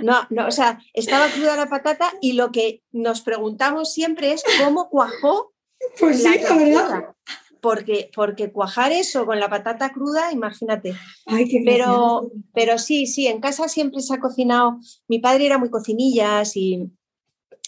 No, 0.00 0.26
no, 0.30 0.46
o 0.46 0.50
sea, 0.50 0.80
estaba 0.94 1.28
cruda 1.28 1.56
la 1.56 1.68
patata 1.68 2.12
y 2.20 2.32
lo 2.32 2.50
que 2.50 2.82
nos 2.92 3.20
preguntamos 3.20 3.92
siempre 3.92 4.32
es 4.32 4.42
cómo 4.62 4.88
cuajó. 4.88 5.52
Pues 5.98 6.22
sí, 6.22 6.38
la 6.42 6.56
verdad. 6.56 7.04
Porque, 7.60 8.10
porque 8.14 8.52
cuajar 8.52 8.92
eso 8.92 9.26
con 9.26 9.40
la 9.40 9.48
patata 9.48 9.90
cruda, 9.90 10.32
imagínate. 10.32 10.94
pero, 11.64 12.30
pero 12.54 12.78
sí, 12.78 13.06
sí, 13.06 13.26
en 13.26 13.40
casa 13.40 13.68
siempre 13.68 14.00
se 14.00 14.14
ha 14.14 14.20
cocinado. 14.20 14.78
Mi 15.08 15.18
padre 15.18 15.46
era 15.46 15.58
muy 15.58 15.70
cocinillas 15.70 16.56
y, 16.56 16.90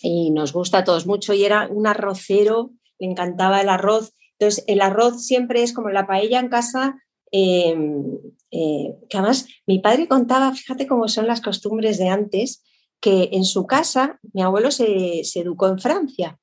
y 0.03 0.31
nos 0.31 0.53
gusta 0.53 0.79
a 0.79 0.85
todos 0.85 1.07
mucho 1.07 1.35
y 1.35 1.45
era 1.45 1.69
un 1.69 1.87
arrocero 1.87 2.73
le 2.99 3.07
encantaba 3.11 3.61
el 3.61 3.69
arroz. 3.69 4.13
Entonces, 4.39 4.65
el 4.67 4.81
arroz 4.81 5.25
siempre 5.25 5.63
es 5.63 5.73
como 5.73 5.91
la 5.91 6.07
paella 6.07 6.41
en 6.41 6.49
casa, 6.49 7.03
em, 7.31 8.19
eh, 8.51 8.95
que 9.09 9.19
además 9.19 9.47
mi 9.67 9.79
padre 9.79 10.09
contaba, 10.09 10.53
fíjate 10.55 10.87
cómo 10.87 11.09
son 11.09 11.27
las 11.27 11.41
costumbres 11.41 11.99
de 11.99 12.09
antes, 12.09 12.65
que 13.01 13.31
en 13.33 13.45
su 13.45 13.67
casa 13.67 14.19
mi 14.33 14.43
abuelo 14.43 14.71
se, 14.71 15.23
educó 15.35 15.69
en 15.69 15.79
Francia 15.79 16.39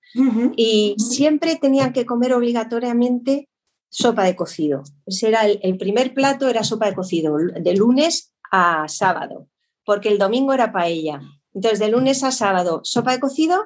y 0.56 0.96
siempre 0.98 1.58
tenían 1.58 1.92
que 1.92 2.06
comer 2.06 2.34
obligatoriamente 2.34 3.50
sopa 3.90 4.24
de 4.24 4.36
cocido. 4.36 4.84
Ese 5.06 5.28
era 5.28 5.46
el, 5.46 5.78
primer 5.78 6.14
plato, 6.14 6.48
era 6.48 6.64
sopa 6.64 6.86
de 6.86 6.96
cocido, 6.96 7.36
de 7.38 7.76
lunes 7.76 8.34
a 8.52 8.88
sábado, 8.88 9.50
porque 9.84 10.10
el 10.10 10.18
domingo 10.18 10.54
era 10.54 10.72
paella. 10.72 11.22
Entonces, 11.54 11.80
de 11.80 11.90
lunes 11.90 12.24
a 12.24 12.32
sábado, 12.32 12.82
sopa 12.84 13.12
de 13.14 13.20
cocido, 13.20 13.64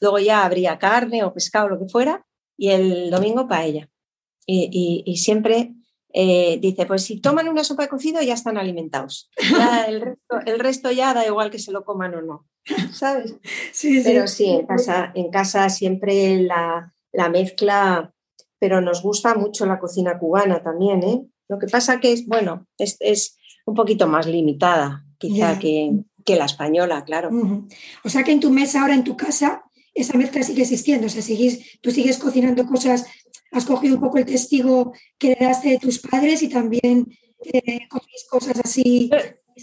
luego 0.00 0.18
ya 0.18 0.44
habría 0.44 0.78
carne 0.78 1.24
o 1.24 1.32
pescado, 1.32 1.68
lo 1.68 1.78
que 1.78 1.88
fuera, 1.88 2.26
y 2.56 2.70
el 2.70 3.10
domingo 3.10 3.48
paella. 3.48 3.88
Y, 4.46 5.02
y, 5.04 5.16
siempre 5.18 5.74
eh, 6.12 6.58
dice, 6.60 6.86
pues 6.86 7.04
si 7.04 7.20
toman 7.20 7.48
una 7.48 7.64
sopa 7.64 7.82
de 7.82 7.88
cocido 7.88 8.22
ya 8.22 8.34
están 8.34 8.56
alimentados. 8.56 9.30
el, 9.88 10.58
resto, 10.58 10.90
ya 10.90 11.12
da 11.14 11.26
igual 11.26 11.50
que 11.50 11.58
se 11.58 11.72
lo 11.72 11.84
coman 11.84 12.14
o 12.14 12.22
no, 12.22 12.46
¿sabes? 12.92 13.36
Sí, 13.72 14.00
pero 14.02 14.26
sí, 14.26 14.46
en 14.46 14.66
casa, 14.66 15.12
en 15.14 15.30
casa 15.30 15.68
siempre 15.68 16.42
la, 16.42 16.92
mezcla, 17.30 18.12
pero 18.58 18.80
nos 18.80 19.02
gusta 19.02 19.34
mucho 19.34 19.66
la 19.66 19.78
cocina 19.78 20.18
cubana 20.18 20.62
también, 20.62 21.02
¿eh? 21.02 21.26
Lo 21.48 21.58
que 21.58 21.66
pasa 21.66 22.00
que 22.00 22.12
es, 22.12 22.26
bueno, 22.26 22.66
es, 22.76 22.96
es 23.00 23.38
un 23.66 23.74
poquito 23.74 24.06
más 24.06 24.26
limitada 24.26 25.04
quizá 25.18 25.58
que, 25.58 25.92
que, 26.24 26.36
la 26.36 26.44
española, 26.44 27.04
claro. 27.04 27.30
O 28.04 28.08
sea 28.08 28.22
que 28.22 28.32
en 28.32 28.40
tu 28.40 28.50
mesa 28.50 28.82
ahora, 28.82 28.94
en 28.94 29.04
tu 29.04 29.16
casa, 29.16 29.64
esa 29.94 30.16
mezcla 30.16 30.42
sigue 30.42 30.62
existiendo, 30.62 31.06
o 31.06 31.10
sea, 31.10 31.22
sigues, 31.22 31.80
tú 31.80 31.90
sigues 31.90 32.18
cocinando 32.18 32.66
cosas, 32.66 33.06
has 33.52 33.64
cogido 33.64 33.96
un 33.96 34.00
poco 34.00 34.18
el 34.18 34.26
testigo 34.26 34.92
que 35.18 35.32
heredaste 35.32 35.70
de 35.70 35.78
tus 35.78 35.98
padres 35.98 36.42
y 36.42 36.48
también 36.48 37.06
eh, 37.44 37.88
cosas 38.30 38.60
así 38.62 39.10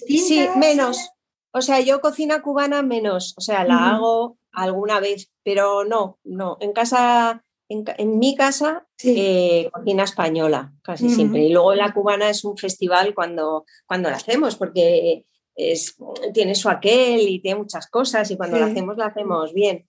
distintas. 0.07 0.53
Sí, 0.53 0.59
menos. 0.59 1.09
O 1.51 1.61
sea, 1.61 1.79
yo 1.79 2.01
cocina 2.01 2.41
cubana 2.41 2.81
menos, 2.81 3.33
o 3.37 3.41
sea, 3.41 3.63
la 3.63 3.91
hago 3.91 4.37
alguna 4.51 4.99
vez, 4.99 5.31
pero 5.43 5.85
no, 5.85 6.19
no. 6.25 6.57
En 6.59 6.73
casa, 6.73 7.45
en, 7.69 8.19
mi 8.19 8.35
casa, 8.35 8.85
eh, 9.03 9.69
cocina 9.71 10.03
española, 10.03 10.73
casi 10.81 11.09
siempre. 11.09 11.43
Y 11.43 11.53
luego 11.53 11.73
la 11.73 11.93
cubana 11.93 12.29
es 12.29 12.43
un 12.43 12.57
festival 12.57 13.15
cuando, 13.15 13.65
cuando 13.85 14.09
la 14.09 14.17
hacemos, 14.17 14.57
porque 14.57 15.25
es, 15.55 15.95
tiene 16.33 16.55
su 16.55 16.67
aquel 16.67 17.21
y 17.21 17.39
tiene 17.39 17.59
muchas 17.59 17.87
cosas 17.87 18.29
y 18.31 18.35
cuando 18.35 18.57
la 18.57 18.65
hacemos, 18.65 18.97
la 18.97 19.05
hacemos 19.05 19.53
bien. 19.53 19.87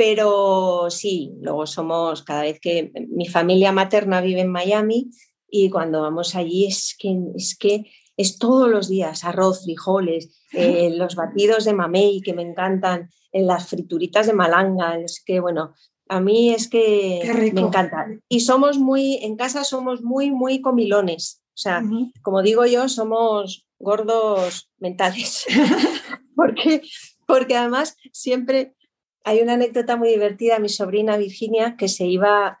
Pero 0.00 0.86
sí, 0.88 1.34
luego 1.42 1.66
somos, 1.66 2.22
cada 2.22 2.40
vez 2.40 2.58
que 2.58 2.90
mi 3.10 3.28
familia 3.28 3.70
materna 3.70 4.22
vive 4.22 4.40
en 4.40 4.50
Miami 4.50 5.10
y 5.46 5.68
cuando 5.68 6.00
vamos 6.00 6.34
allí 6.34 6.64
es 6.64 6.96
que 6.98 7.14
es, 7.36 7.54
que 7.54 7.84
es 8.16 8.38
todos 8.38 8.70
los 8.70 8.88
días 8.88 9.24
arroz, 9.24 9.64
frijoles, 9.64 10.42
eh, 10.54 10.88
los 10.96 11.16
batidos 11.16 11.66
de 11.66 11.74
mamey 11.74 12.22
que 12.22 12.32
me 12.32 12.40
encantan, 12.40 13.10
en 13.30 13.46
las 13.46 13.68
frituritas 13.68 14.26
de 14.26 14.32
malanga, 14.32 14.98
es 14.98 15.22
que 15.22 15.38
bueno, 15.38 15.74
a 16.08 16.18
mí 16.18 16.48
es 16.48 16.70
que 16.70 17.50
me 17.52 17.60
encanta. 17.60 18.06
Y 18.26 18.40
somos 18.40 18.78
muy, 18.78 19.16
en 19.16 19.36
casa 19.36 19.64
somos 19.64 20.00
muy, 20.00 20.30
muy 20.30 20.62
comilones. 20.62 21.42
O 21.48 21.58
sea, 21.60 21.82
como 22.22 22.40
digo 22.40 22.64
yo, 22.64 22.88
somos 22.88 23.66
gordos 23.78 24.70
mentales. 24.78 25.44
porque, 26.34 26.80
porque 27.26 27.54
además 27.54 27.98
siempre 28.12 28.76
hay 29.24 29.40
una 29.40 29.54
anécdota 29.54 29.96
muy 29.96 30.08
divertida, 30.10 30.58
mi 30.58 30.68
sobrina 30.68 31.16
Virginia, 31.16 31.76
que 31.76 31.88
se 31.88 32.06
iba 32.06 32.60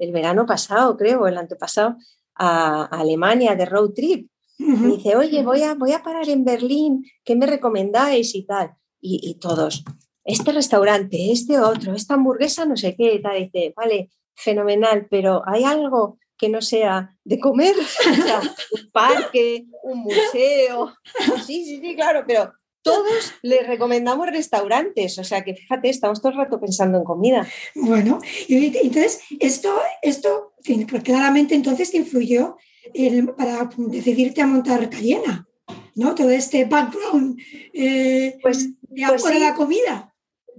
el 0.00 0.12
verano 0.12 0.46
pasado, 0.46 0.96
creo, 0.96 1.26
el 1.26 1.38
antepasado, 1.38 1.96
a, 2.34 2.84
Alemania 2.84 3.54
de 3.54 3.66
road 3.66 3.92
trip. 3.94 4.30
Y 4.58 4.96
dice, 4.96 5.16
oye, 5.16 5.42
voy 5.42 5.62
a, 5.62 5.74
voy 5.74 5.92
a 5.92 6.02
parar 6.02 6.28
en 6.28 6.44
Berlín, 6.44 7.04
¿qué 7.24 7.34
me 7.34 7.46
recomendáis 7.46 8.34
y 8.34 8.44
tal? 8.44 8.74
Y, 9.00 9.38
todos, 9.40 9.82
este 10.24 10.52
restaurante, 10.52 11.32
este 11.32 11.58
otro, 11.58 11.94
esta 11.94 12.14
hamburguesa, 12.14 12.66
no 12.66 12.76
sé 12.76 12.94
qué, 12.94 13.18
tal. 13.22 13.38
dice, 13.38 13.72
vale, 13.74 14.10
fenomenal, 14.34 15.06
pero 15.10 15.42
¿hay 15.46 15.64
algo 15.64 16.18
que 16.36 16.50
no 16.50 16.60
sea 16.60 17.16
de 17.24 17.38
comer? 17.40 17.74
o 18.10 18.22
sea, 18.22 18.40
un 18.40 18.90
parque, 18.90 19.64
un 19.82 20.00
museo. 20.00 20.92
Sí, 21.46 21.64
sí, 21.64 21.80
sí, 21.80 21.96
claro, 21.96 22.24
pero 22.26 22.52
todos 22.82 23.34
les 23.42 23.66
recomendamos 23.66 24.28
restaurantes, 24.28 25.18
o 25.18 25.24
sea 25.24 25.42
que 25.44 25.54
fíjate, 25.54 25.90
estamos 25.90 26.20
todo 26.20 26.32
el 26.32 26.38
rato 26.38 26.60
pensando 26.60 26.98
en 26.98 27.04
comida. 27.04 27.46
Bueno, 27.74 28.20
y 28.48 28.76
entonces 28.78 29.20
esto, 29.38 29.74
esto 30.02 30.52
claramente 31.04 31.54
entonces 31.54 31.90
te 31.90 31.98
influyó 31.98 32.56
para 33.36 33.68
decidirte 33.76 34.40
a 34.40 34.46
montar 34.46 34.88
Cayena, 34.88 35.46
¿no? 35.94 36.14
Todo 36.14 36.30
este 36.30 36.64
background 36.64 37.40
eh, 37.72 38.38
pues, 38.42 38.70
de 38.80 39.06
pues 39.06 39.40
la 39.40 39.54
comida. 39.54 40.14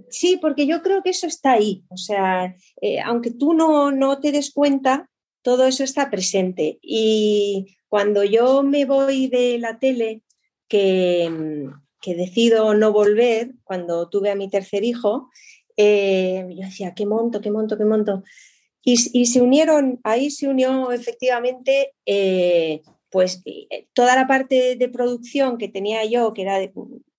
Sí, 0.08 0.38
porque 0.40 0.66
yo 0.66 0.82
creo 0.82 1.02
que 1.02 1.10
eso 1.10 1.26
está 1.26 1.52
ahí, 1.52 1.84
o 1.88 1.96
sea, 1.96 2.54
eh, 2.80 3.00
aunque 3.00 3.30
tú 3.30 3.54
no, 3.54 3.90
no 3.90 4.20
te 4.20 4.30
des 4.30 4.52
cuenta, 4.52 5.08
todo 5.42 5.66
eso 5.66 5.84
está 5.84 6.10
presente. 6.10 6.78
Y 6.82 7.76
cuando 7.88 8.22
yo 8.22 8.62
me 8.62 8.84
voy 8.84 9.28
de 9.28 9.58
la 9.58 9.78
tele, 9.78 10.22
que 10.68 11.30
que 12.02 12.14
decido 12.14 12.74
no 12.74 12.92
volver 12.92 13.52
cuando 13.64 14.08
tuve 14.10 14.30
a 14.30 14.34
mi 14.34 14.50
tercer 14.50 14.84
hijo, 14.84 15.30
eh, 15.76 16.46
yo 16.50 16.66
decía, 16.66 16.92
qué 16.94 17.06
monto, 17.06 17.40
qué 17.40 17.50
monto, 17.50 17.78
qué 17.78 17.84
monto. 17.84 18.22
Y, 18.84 18.96
se 18.96 19.40
unieron, 19.40 20.00
ahí 20.02 20.28
se 20.30 20.48
unió 20.48 20.90
efectivamente 20.90 21.94
eh, 22.04 22.82
pues 23.10 23.40
eh, 23.44 23.86
toda 23.92 24.16
la 24.16 24.26
parte 24.26 24.74
de 24.74 24.88
producción 24.88 25.56
que 25.56 25.68
tenía 25.68 26.04
yo, 26.04 26.32
que 26.32 26.42
era, 26.42 26.58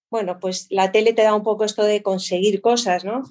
bueno, 0.09 0.39
pues 0.41 0.67
la 0.69 0.91
tele 0.91 1.13
te 1.13 1.21
da 1.21 1.33
un 1.33 1.43
poco 1.43 1.63
esto 1.63 1.85
de 1.85 2.03
conseguir 2.03 2.59
cosas, 2.59 3.05
¿no? 3.05 3.21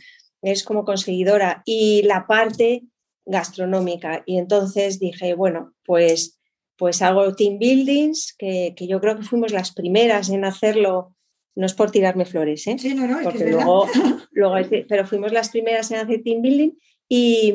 Es 0.40 0.64
como 0.64 0.86
conseguidora. 0.86 1.62
Y 1.66 2.02
la 2.04 2.26
parte 2.26 2.84
gastronómica. 3.26 4.22
Y 4.24 4.38
entonces 4.38 4.98
dije, 4.98 5.34
bueno, 5.34 5.74
pues, 5.84 6.40
pues 6.76 7.02
hago 7.02 7.34
team 7.34 7.58
buildings, 7.58 8.34
que, 8.38 8.72
que 8.74 8.86
yo 8.86 8.98
creo 9.00 9.16
que 9.16 9.24
fuimos 9.24 9.52
las 9.52 9.74
primeras 9.74 10.30
en 10.30 10.46
hacerlo 10.46 11.11
no 11.54 11.66
es 11.66 11.74
por 11.74 11.90
tirarme 11.90 12.24
flores, 12.24 12.66
¿eh? 12.66 12.76
Sí, 12.78 12.94
no, 12.94 13.06
no, 13.06 13.22
Porque 13.22 13.50
luego, 13.50 13.86
luego 14.32 14.56
pero 14.88 15.06
fuimos 15.06 15.32
las 15.32 15.50
primeras 15.50 15.90
en 15.90 15.98
hacer 15.98 16.22
team 16.22 16.42
building 16.42 16.72
y, 17.08 17.54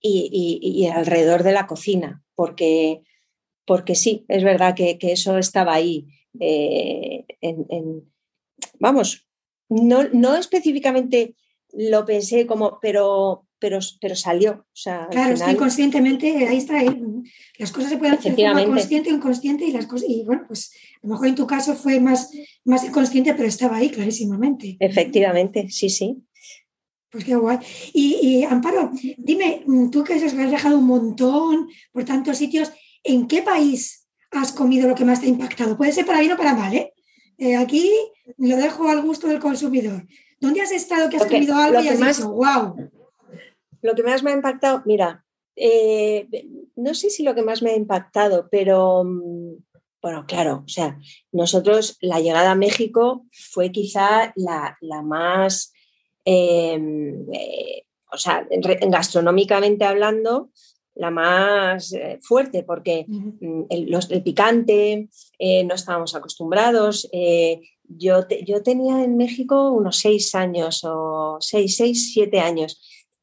y, 0.00 0.86
alrededor 0.86 1.42
de 1.42 1.52
la 1.52 1.66
cocina, 1.66 2.22
porque, 2.34 3.02
porque 3.64 3.94
sí, 3.94 4.24
es 4.28 4.44
verdad 4.44 4.74
que, 4.74 4.98
eso 5.00 5.38
estaba 5.38 5.74
ahí. 5.74 6.06
Eh, 6.38 7.24
vamos, 8.78 9.26
no, 9.68 10.04
no 10.12 10.36
específicamente 10.36 11.34
lo 11.72 12.04
pensé 12.04 12.46
como, 12.46 12.78
pero, 12.80 13.46
pero, 13.58 13.78
pero 14.00 14.14
salió. 14.14 14.52
O 14.52 14.76
sea, 14.76 15.08
claro, 15.10 15.34
es 15.34 15.42
que 15.42 15.50
inconscientemente 15.50 16.46
ahí 16.46 16.58
está. 16.58 16.82
Las 17.58 17.72
cosas 17.72 17.90
se 17.90 17.98
pueden 17.98 18.14
hacer 18.14 18.34
de 18.34 18.46
forma 18.46 18.64
consciente 18.64 19.12
o 19.12 19.16
inconsciente 19.16 19.64
y 19.64 19.72
las 19.72 19.86
cosas, 19.86 20.08
y 20.08 20.24
bueno, 20.24 20.44
pues 20.46 20.72
a 21.02 21.06
lo 21.06 21.12
mejor 21.12 21.28
en 21.28 21.34
tu 21.34 21.46
caso 21.46 21.74
fue 21.74 22.00
más, 22.00 22.30
más 22.68 22.84
inconsciente, 22.84 23.34
pero 23.34 23.48
estaba 23.48 23.76
ahí 23.76 23.90
clarísimamente. 23.90 24.76
Efectivamente, 24.78 25.68
sí, 25.70 25.88
sí. 25.88 26.22
Pues 27.10 27.24
qué 27.24 27.34
guay. 27.34 27.58
Y, 27.94 28.44
Amparo, 28.44 28.90
dime, 29.16 29.64
tú 29.90 30.04
que 30.04 30.14
has 30.14 30.36
viajado 30.36 30.78
un 30.78 30.86
montón 30.86 31.68
por 31.92 32.04
tantos 32.04 32.36
sitios, 32.36 32.70
¿en 33.02 33.26
qué 33.26 33.40
país 33.40 34.06
has 34.30 34.52
comido 34.52 34.86
lo 34.86 34.94
que 34.94 35.06
más 35.06 35.20
te 35.20 35.26
ha 35.26 35.30
impactado? 35.30 35.78
Puede 35.78 35.92
ser 35.92 36.04
para 36.04 36.20
bien 36.20 36.32
o 36.32 36.36
para 36.36 36.54
mal, 36.54 36.74
¿eh? 36.74 36.92
eh 37.38 37.56
aquí 37.56 37.90
lo 38.36 38.56
dejo 38.56 38.88
al 38.88 39.00
gusto 39.00 39.28
del 39.28 39.38
consumidor. 39.38 40.06
¿Dónde 40.38 40.60
has 40.60 40.70
estado 40.70 41.08
que 41.08 41.16
has 41.16 41.26
comido 41.26 41.56
algo 41.56 41.80
y 41.80 41.88
has 41.88 41.98
dicho, 41.98 42.30
wow? 42.30 42.90
Lo 43.80 43.94
que 43.94 44.02
más 44.02 44.22
me 44.22 44.32
ha 44.32 44.34
impactado, 44.34 44.82
mira, 44.84 45.24
eh, 45.56 46.28
no 46.76 46.92
sé 46.92 47.08
si 47.08 47.22
lo 47.22 47.34
que 47.34 47.42
más 47.42 47.62
me 47.62 47.70
ha 47.70 47.76
impactado, 47.76 48.48
pero 48.50 49.04
mm, 49.04 49.54
bueno, 50.00 50.24
claro, 50.26 50.62
o 50.64 50.68
sea, 50.68 50.98
nosotros 51.32 51.96
la 52.00 52.20
llegada 52.20 52.52
a 52.52 52.56
México 52.56 53.26
fue 53.32 53.72
quizá 53.72 54.32
la, 54.36 54.76
más, 55.02 55.72
em, 56.24 57.26
eh, 57.32 57.84
o 58.12 58.16
sea, 58.16 58.46
gastronómicamente 58.88 59.84
hablando, 59.84 60.50
la 60.94 61.10
más 61.10 61.92
eh, 61.92 62.18
fuerte, 62.22 62.62
porque 62.64 63.06
mm, 63.08 63.62
el, 63.70 64.22
picante 64.22 65.08
no 65.64 65.74
estábamos 65.74 66.14
acostumbrados. 66.14 67.08
yo, 67.84 68.26
yo 68.46 68.62
tenía 68.62 69.02
en 69.04 69.16
México 69.16 69.70
unos 69.70 69.96
seis 69.98 70.34
años 70.34 70.82
o 70.84 71.38
seis, 71.40 71.76
seis, 71.76 72.12
siete 72.12 72.40
años 72.40 72.80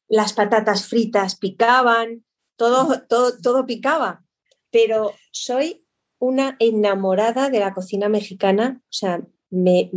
las 0.08 0.32
patatas 0.32 0.86
fritas 0.86 1.36
picaban, 1.36 2.24
todo, 2.56 3.02
todo, 3.08 3.32
todo 3.38 3.66
picaba, 3.66 4.24
pero 4.70 5.12
soy 5.30 5.85
una 6.18 6.56
enamorada 6.58 7.50
de 7.50 7.60
la 7.60 7.74
cocina 7.74 8.08
mexicana, 8.08 8.80
o 8.82 8.92
sea, 8.92 9.22
me, 9.50 9.90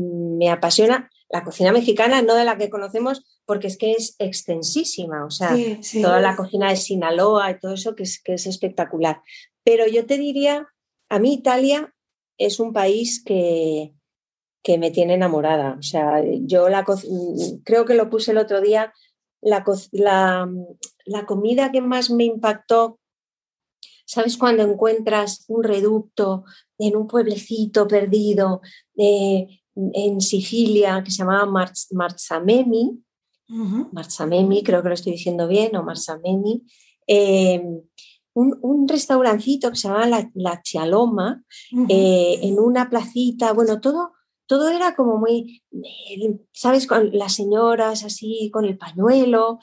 apasiona 0.50 1.10
la 1.30 1.44
cocina 1.44 1.72
mexicana, 1.72 2.22
no 2.22 2.36
de 2.36 2.46
la 2.46 2.58
que 2.58 2.70
conocemos, 2.70 3.42
porque 3.46 3.68
es 3.68 3.78
que 3.78 3.92
es 3.92 4.16
extensísima, 4.20 5.26
o 5.26 5.32
sea, 5.32 5.56
toda 6.02 6.20
la 6.20 6.36
cocina 6.36 6.70
de 6.70 6.76
Sinaloa 6.76 7.52
y 7.52 7.60
todo 7.60 7.74
eso 7.74 7.96
que 7.96 8.04
es, 8.04 8.22
que 8.22 8.34
es 8.34 8.48
espectacular. 8.48 9.22
Pero 9.64 9.88
yo 9.88 10.06
te 10.06 10.18
diría, 10.18 10.68
a 11.10 11.20
mí 11.20 11.34
Italia 11.34 11.94
es 12.38 12.60
un 12.60 12.74
país 12.74 13.24
que, 13.24 13.94
que 14.64 14.78
me 14.78 14.92
tiene 14.92 15.16
enamorada. 15.16 15.76
O 15.80 15.84
sea, 15.84 16.24
yo 16.42 16.70
la, 16.70 16.86
creo 17.64 17.86
que 17.86 17.96
lo 17.96 18.10
puse 18.10 18.32
el 18.32 18.38
otro 18.38 18.62
día, 18.62 18.94
la, 19.42 19.64
comida 21.26 21.72
que 21.72 21.82
más 21.82 22.10
me 22.10 22.26
impactó, 22.26 22.99
¿sabes 24.10 24.38
cuando 24.38 24.64
encuentras 24.64 25.46
un 25.50 25.64
reducto 25.64 26.44
en 26.80 26.96
un 26.96 27.06
pueblecito 27.06 27.88
perdido 27.88 28.62
eh, 28.98 29.62
en 29.76 30.20
Sicilia 30.20 31.04
que 31.06 31.12
se 31.12 31.20
llamaba 31.20 31.70
Marzamemi? 31.92 33.04
Marzamemi, 33.92 34.64
creo 34.64 34.82
que 34.82 34.90
lo 34.90 34.96
estoy 34.96 35.12
diciendo 35.12 35.48
bien, 35.48 35.76
o 35.76 35.84
Marzamemi. 35.84 36.64
Em, 37.06 37.82
un, 38.34 38.88
restaurancito 38.88 39.70
que 39.70 39.76
se 39.76 39.88
llamaba 39.88 40.08
La, 40.08 40.32
la 40.34 40.62
Chialoma, 40.64 41.44
eh, 41.88 42.40
en 42.42 42.58
una 42.58 42.90
placita, 42.90 43.54
bueno, 43.54 43.80
todo 43.80 44.14
todo 44.48 44.70
era 44.70 44.96
como 44.96 45.18
muy, 45.20 45.62
¿sabes? 46.52 46.88
Con 46.88 47.12
las 47.16 47.36
señoras 47.36 48.04
así, 48.04 48.50
con 48.52 48.66
el 48.66 48.80
pañuelo, 48.80 49.60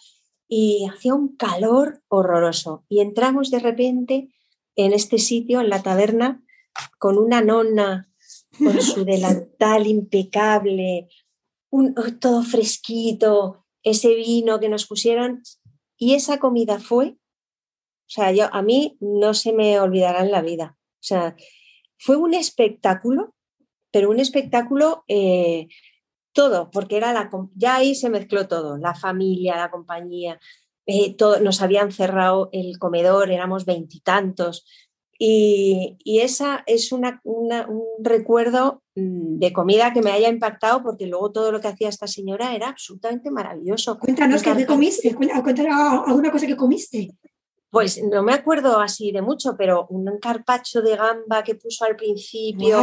y 0.48 0.86
hacía 0.88 1.14
un 1.14 1.34
calor 1.36 2.04
horroroso. 2.06 2.84
Y 2.88 3.00
entramos 3.00 3.50
de 3.50 3.58
repente 3.58 4.30
en 4.76 4.92
este 4.92 5.18
sitio, 5.18 5.60
en 5.60 5.70
la 5.70 5.82
taberna, 5.82 6.42
con 6.98 7.18
una 7.18 7.40
nonna, 7.40 8.08
con 8.58 8.80
su 8.80 9.04
delantal 9.06 9.86
impecable, 9.86 11.08
un, 11.70 11.94
todo 12.20 12.42
fresquito, 12.42 13.66
ese 13.82 14.14
vino 14.14 14.60
que 14.60 14.68
nos 14.68 14.86
pusieron, 14.86 15.42
y 15.96 16.14
esa 16.14 16.38
comida 16.38 16.78
fue, 16.78 17.08
o 17.08 18.08
sea, 18.08 18.30
yo, 18.32 18.48
a 18.52 18.62
mí 18.62 18.96
no 19.00 19.34
se 19.34 19.52
me 19.52 19.80
olvidará 19.80 20.20
en 20.20 20.30
la 20.30 20.42
vida. 20.42 20.76
O 20.78 21.02
sea, 21.06 21.34
fue 21.98 22.16
un 22.16 22.34
espectáculo 22.34 23.34
pero 23.96 24.10
un 24.10 24.20
espectáculo 24.20 25.04
eh, 25.08 25.68
todo, 26.32 26.70
porque 26.70 26.98
era 26.98 27.14
la, 27.14 27.30
ya 27.54 27.76
ahí 27.76 27.94
se 27.94 28.10
mezcló 28.10 28.46
todo, 28.46 28.76
la 28.76 28.94
familia, 28.94 29.56
la 29.56 29.70
compañía, 29.70 30.38
eh, 30.86 31.16
nos 31.42 31.62
habían 31.62 31.92
cerrado 31.92 32.48
el 32.52 32.78
comedor, 32.78 33.30
éramos 33.30 33.64
veintitantos. 33.64 34.64
Y, 35.18 35.96
y, 36.04 36.20
esa 36.20 36.62
es 36.66 36.92
una, 36.92 37.22
un 37.24 37.50
recuerdo 38.00 38.82
mm, 38.96 39.38
de 39.38 39.52
comida 39.52 39.94
que 39.94 40.02
me 40.02 40.10
haya 40.10 40.28
impactado 40.28 40.82
porque 40.82 41.06
luego 41.06 41.32
todo 41.32 41.52
lo 41.52 41.60
que 41.60 41.68
hacía 41.68 41.88
esta 41.88 42.06
señora 42.06 42.54
era 42.54 42.68
absolutamente 42.68 43.30
maravilloso. 43.30 43.98
Cuéntanos 43.98 44.42
qué 44.42 44.66
comiste, 44.66 45.14
cuéntanos 45.14 46.06
alguna 46.06 46.30
cosa 46.30 46.46
que 46.46 46.56
comiste. 46.56 47.10
Pues 47.70 48.02
no 48.02 48.22
me 48.22 48.32
acuerdo 48.32 48.78
así 48.78 49.10
de 49.10 49.22
mucho, 49.22 49.56
pero 49.56 49.86
un 49.88 50.06
carpacho 50.20 50.82
de 50.82 50.96
gamba 50.96 51.42
que 51.42 51.56
puso 51.56 51.84
al 51.84 51.96
principio 51.96 52.78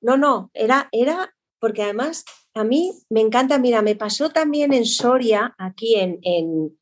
No, 0.00 0.16
no, 0.16 0.50
era, 0.52 0.88
era 0.92 1.34
porque 1.60 1.82
además 1.82 2.24
a 2.54 2.64
mí 2.64 2.92
me 3.08 3.20
encanta, 3.20 3.58
mira, 3.58 3.82
me 3.82 3.96
pasó 3.96 4.30
también 4.30 4.72
en 4.72 4.84
Soria, 4.84 5.54
aquí 5.58 5.94
en, 5.96 6.18
en, 6.22 6.77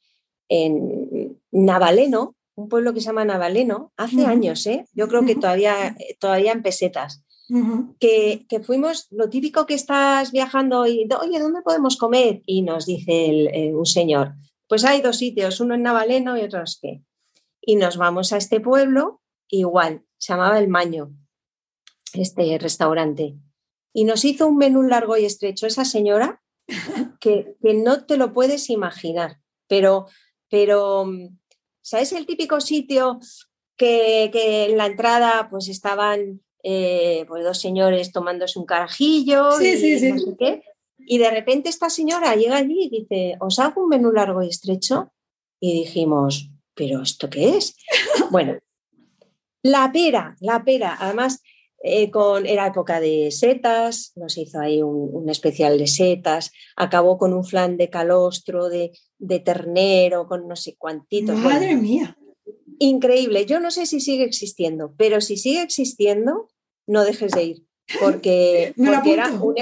Navaleno, 1.50 2.37
un 2.54 2.68
pueblo 2.68 2.94
que 2.94 3.00
se 3.00 3.06
llama 3.06 3.24
Navaleno, 3.24 3.92
hace 3.96 4.24
años, 4.24 4.66
¿eh? 4.66 4.87
yo 4.92 5.09
creo 5.09 5.24
que 5.24 5.35
todavía, 5.35 5.96
todavía 6.18 6.52
en 6.52 6.62
pesetas. 6.62 7.22
que, 8.00 8.46
fuimos, 8.62 9.06
lo 9.11 9.28
típico 9.28 9.66
que 9.66 9.74
estás 9.74 10.32
viajando 10.32 10.87
y, 10.87 11.09
oye, 11.20 11.38
¿dónde 11.38 11.62
podemos 11.62 11.96
comer? 11.96 12.42
Y 12.46 12.62
nos 12.62 12.87
dice 12.87 13.72
un 13.74 13.87
señor, 13.87 14.35
pues 14.68 14.85
hay 14.85 15.00
dos 15.00 15.18
sitios, 15.18 15.61
uno 15.61 15.74
en 15.74 15.82
Navaleno 15.82 16.37
y 16.37 16.42
otro 16.42 16.61
en 16.61 16.64
que. 16.80 17.02
Y 17.61 17.76
nos 17.76 17.96
vamos 17.96 18.32
a 18.32 18.37
este 18.37 18.61
pueblo, 18.61 19.20
igual, 19.48 20.04
se 20.18 20.32
llamaba 20.32 20.59
El 20.59 20.68
Maño, 20.68 21.12
este 22.12 22.59
restaurante. 22.59 23.37
Y 23.92 24.04
nos 24.04 24.24
hizo 24.24 24.46
un 24.46 24.56
menú 24.56 24.82
largo 24.82 25.16
y 25.16 25.24
estrecho 25.24 25.66
esa 25.66 25.85
señora 25.85 26.42
que, 27.20 27.56
no 27.62 28.04
te 28.06 28.16
lo 28.16 28.32
puedes 28.32 28.70
imaginar. 28.70 29.40
Pero, 29.68 30.06
pero, 30.50 31.06
¿sabes 31.80 32.12
el 32.12 32.26
típico 32.26 32.61
sitio 32.61 33.20
que, 33.76 34.30
en 34.70 34.76
la 34.76 34.87
entrada 34.87 35.48
pues 35.50 35.68
estaban 35.68 36.40
eh, 36.62 37.24
pues 37.28 37.44
dos 37.44 37.61
señores 37.61 38.12
tomándose 38.12 38.59
un 38.59 38.66
carajillo 38.66 39.52
sí, 39.52 39.68
y 39.68 39.76
sí, 39.76 39.98
sí. 39.98 40.12
no 40.12 40.18
sé 40.18 40.37
qué? 40.38 40.62
Y 40.98 41.18
de 41.18 41.30
repente 41.30 41.68
esta 41.68 41.88
señora 41.88 42.35
llega 42.35 42.56
allí 42.56 42.85
y 42.85 43.00
dice, 43.00 43.37
¿os 43.40 43.59
hago 43.59 43.82
un 43.82 43.90
menú 43.90 44.12
largo 44.12 44.42
y 44.42 44.48
estrecho? 44.48 45.12
Y 45.61 45.72
dijimos, 45.72 46.50
¿pero 46.74 47.02
esto 47.02 47.30
qué 47.30 47.56
es? 47.56 47.76
bueno, 48.30 48.59
la 49.62 49.90
pera, 49.92 50.37
la 50.40 50.64
pera. 50.64 50.96
Además, 50.98 51.42
eh, 51.88 52.11
con, 52.11 52.46
era 52.46 52.66
época 52.66 52.99
de 52.99 53.31
setas, 53.31 54.12
nos 54.16 54.37
hizo 54.37 54.59
ahí 54.59 54.83
un, 54.83 55.31
especial 55.31 55.79
de 55.79 55.87
setas, 55.87 56.51
acabó 56.75 57.16
con 57.16 57.33
un 57.33 57.44
flan 57.44 57.77
de 57.77 57.88
calostro, 57.88 58.68
de, 58.68 58.90
ternero, 59.44 60.27
con 60.27 60.49
no 60.49 60.57
sé 60.57 60.75
cuántitos. 60.77 61.37
Madre 61.37 61.77
mía. 61.77 62.18
Increíble. 62.81 63.46
Yo 63.46 63.61
no 63.61 63.70
sé 63.70 63.87
si 63.87 64.01
sigue 64.01 64.25
existiendo, 64.25 64.94
pero 64.96 65.20
si 65.20 65.37
sigue 65.37 65.62
existiendo, 65.62 66.49
no 66.88 67.05
dejes 67.05 67.31
de 67.31 67.44
ir, 67.44 67.62
porque, 68.01 68.75
porque 68.85 69.12
era 69.12 69.31
un, 69.33 69.55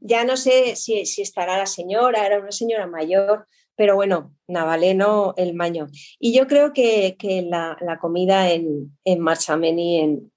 ya 0.00 0.24
no 0.24 0.38
sé 0.38 0.74
si, 0.74 1.02
estará 1.20 1.58
la 1.58 1.66
señora, 1.66 2.26
era 2.26 2.40
una 2.40 2.52
señora 2.52 2.86
mayor, 2.86 3.46
pero 3.76 3.94
bueno, 3.94 4.34
Navaleno, 4.48 5.34
el 5.36 5.52
maño. 5.52 5.88
Y 6.18 6.32
yo 6.32 6.46
creo 6.46 6.72
que, 6.72 7.16
la, 7.46 7.98
comida 8.00 8.50
en, 8.50 8.96
en 9.04 9.20
Marchameni, 9.20 10.00
en, 10.00 10.32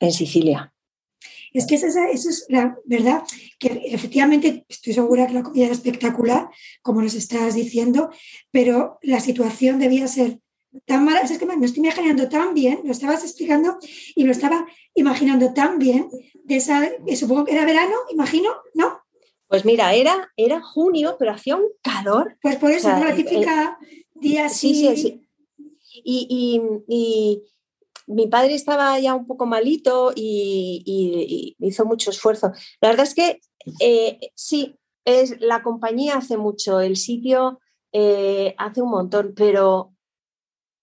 en 0.00 0.12
Sicilia. 0.12 0.72
Es 1.52 1.66
que 1.66 1.76
eso 1.76 1.86
es, 1.88 2.46
la 2.48 2.76
verdad, 2.84 3.22
que 3.58 3.80
efectivamente 3.86 4.66
estoy 4.68 4.92
segura 4.92 5.26
que 5.26 5.32
la 5.32 5.42
comida 5.42 5.64
era 5.64 5.74
espectacular, 5.74 6.50
como 6.82 7.00
nos 7.00 7.14
estás 7.14 7.54
diciendo, 7.54 8.10
pero 8.50 8.98
la 9.02 9.20
situación 9.20 9.78
debía 9.78 10.06
ser 10.06 10.38
tan 10.84 11.04
mala, 11.04 11.20
es 11.20 11.38
que 11.38 11.46
me 11.46 11.64
estoy 11.64 11.82
imaginando 11.82 12.28
tan 12.28 12.52
bien, 12.52 12.80
lo 12.84 12.92
estabas 12.92 13.24
explicando 13.24 13.78
y 14.14 14.24
lo 14.24 14.32
estaba 14.32 14.66
imaginando 14.94 15.54
tan 15.54 15.78
bien, 15.78 16.10
de 16.44 16.56
esa, 16.56 16.90
supongo 17.14 17.46
que 17.46 17.52
era 17.52 17.64
verano, 17.64 17.94
imagino, 18.10 18.50
¿no? 18.74 19.00
Pues 19.48 19.64
mira, 19.64 19.94
era, 19.94 20.30
era 20.36 20.60
junio, 20.60 21.16
pero 21.18 21.32
hacía 21.32 21.56
un 21.56 21.68
calor. 21.82 22.36
Pues 22.42 22.56
por 22.56 22.70
eso, 22.70 22.88
la 22.88 23.14
típica 23.14 23.78
día 24.14 24.46
así. 24.46 24.74
Sí, 24.74 24.96
sí, 24.96 25.28
Y, 26.04 26.60
y, 26.88 27.42
mi 28.06 28.26
padre 28.28 28.54
estaba 28.54 28.98
ya 28.98 29.14
un 29.14 29.26
poco 29.26 29.46
malito 29.46 30.12
y, 30.14 31.54
hizo 31.58 31.84
mucho 31.84 32.10
esfuerzo. 32.10 32.52
La 32.80 32.88
verdad 32.88 33.06
es 33.06 33.14
que 33.14 33.40
eh, 33.80 34.30
sí, 34.34 34.78
es, 35.04 35.40
la 35.40 35.62
compañía 35.62 36.16
hace 36.16 36.36
mucho, 36.36 36.80
el 36.80 36.96
sitio 36.96 37.60
eh, 37.92 38.54
hace 38.58 38.82
un 38.82 38.90
montón, 38.90 39.34
pero 39.34 39.92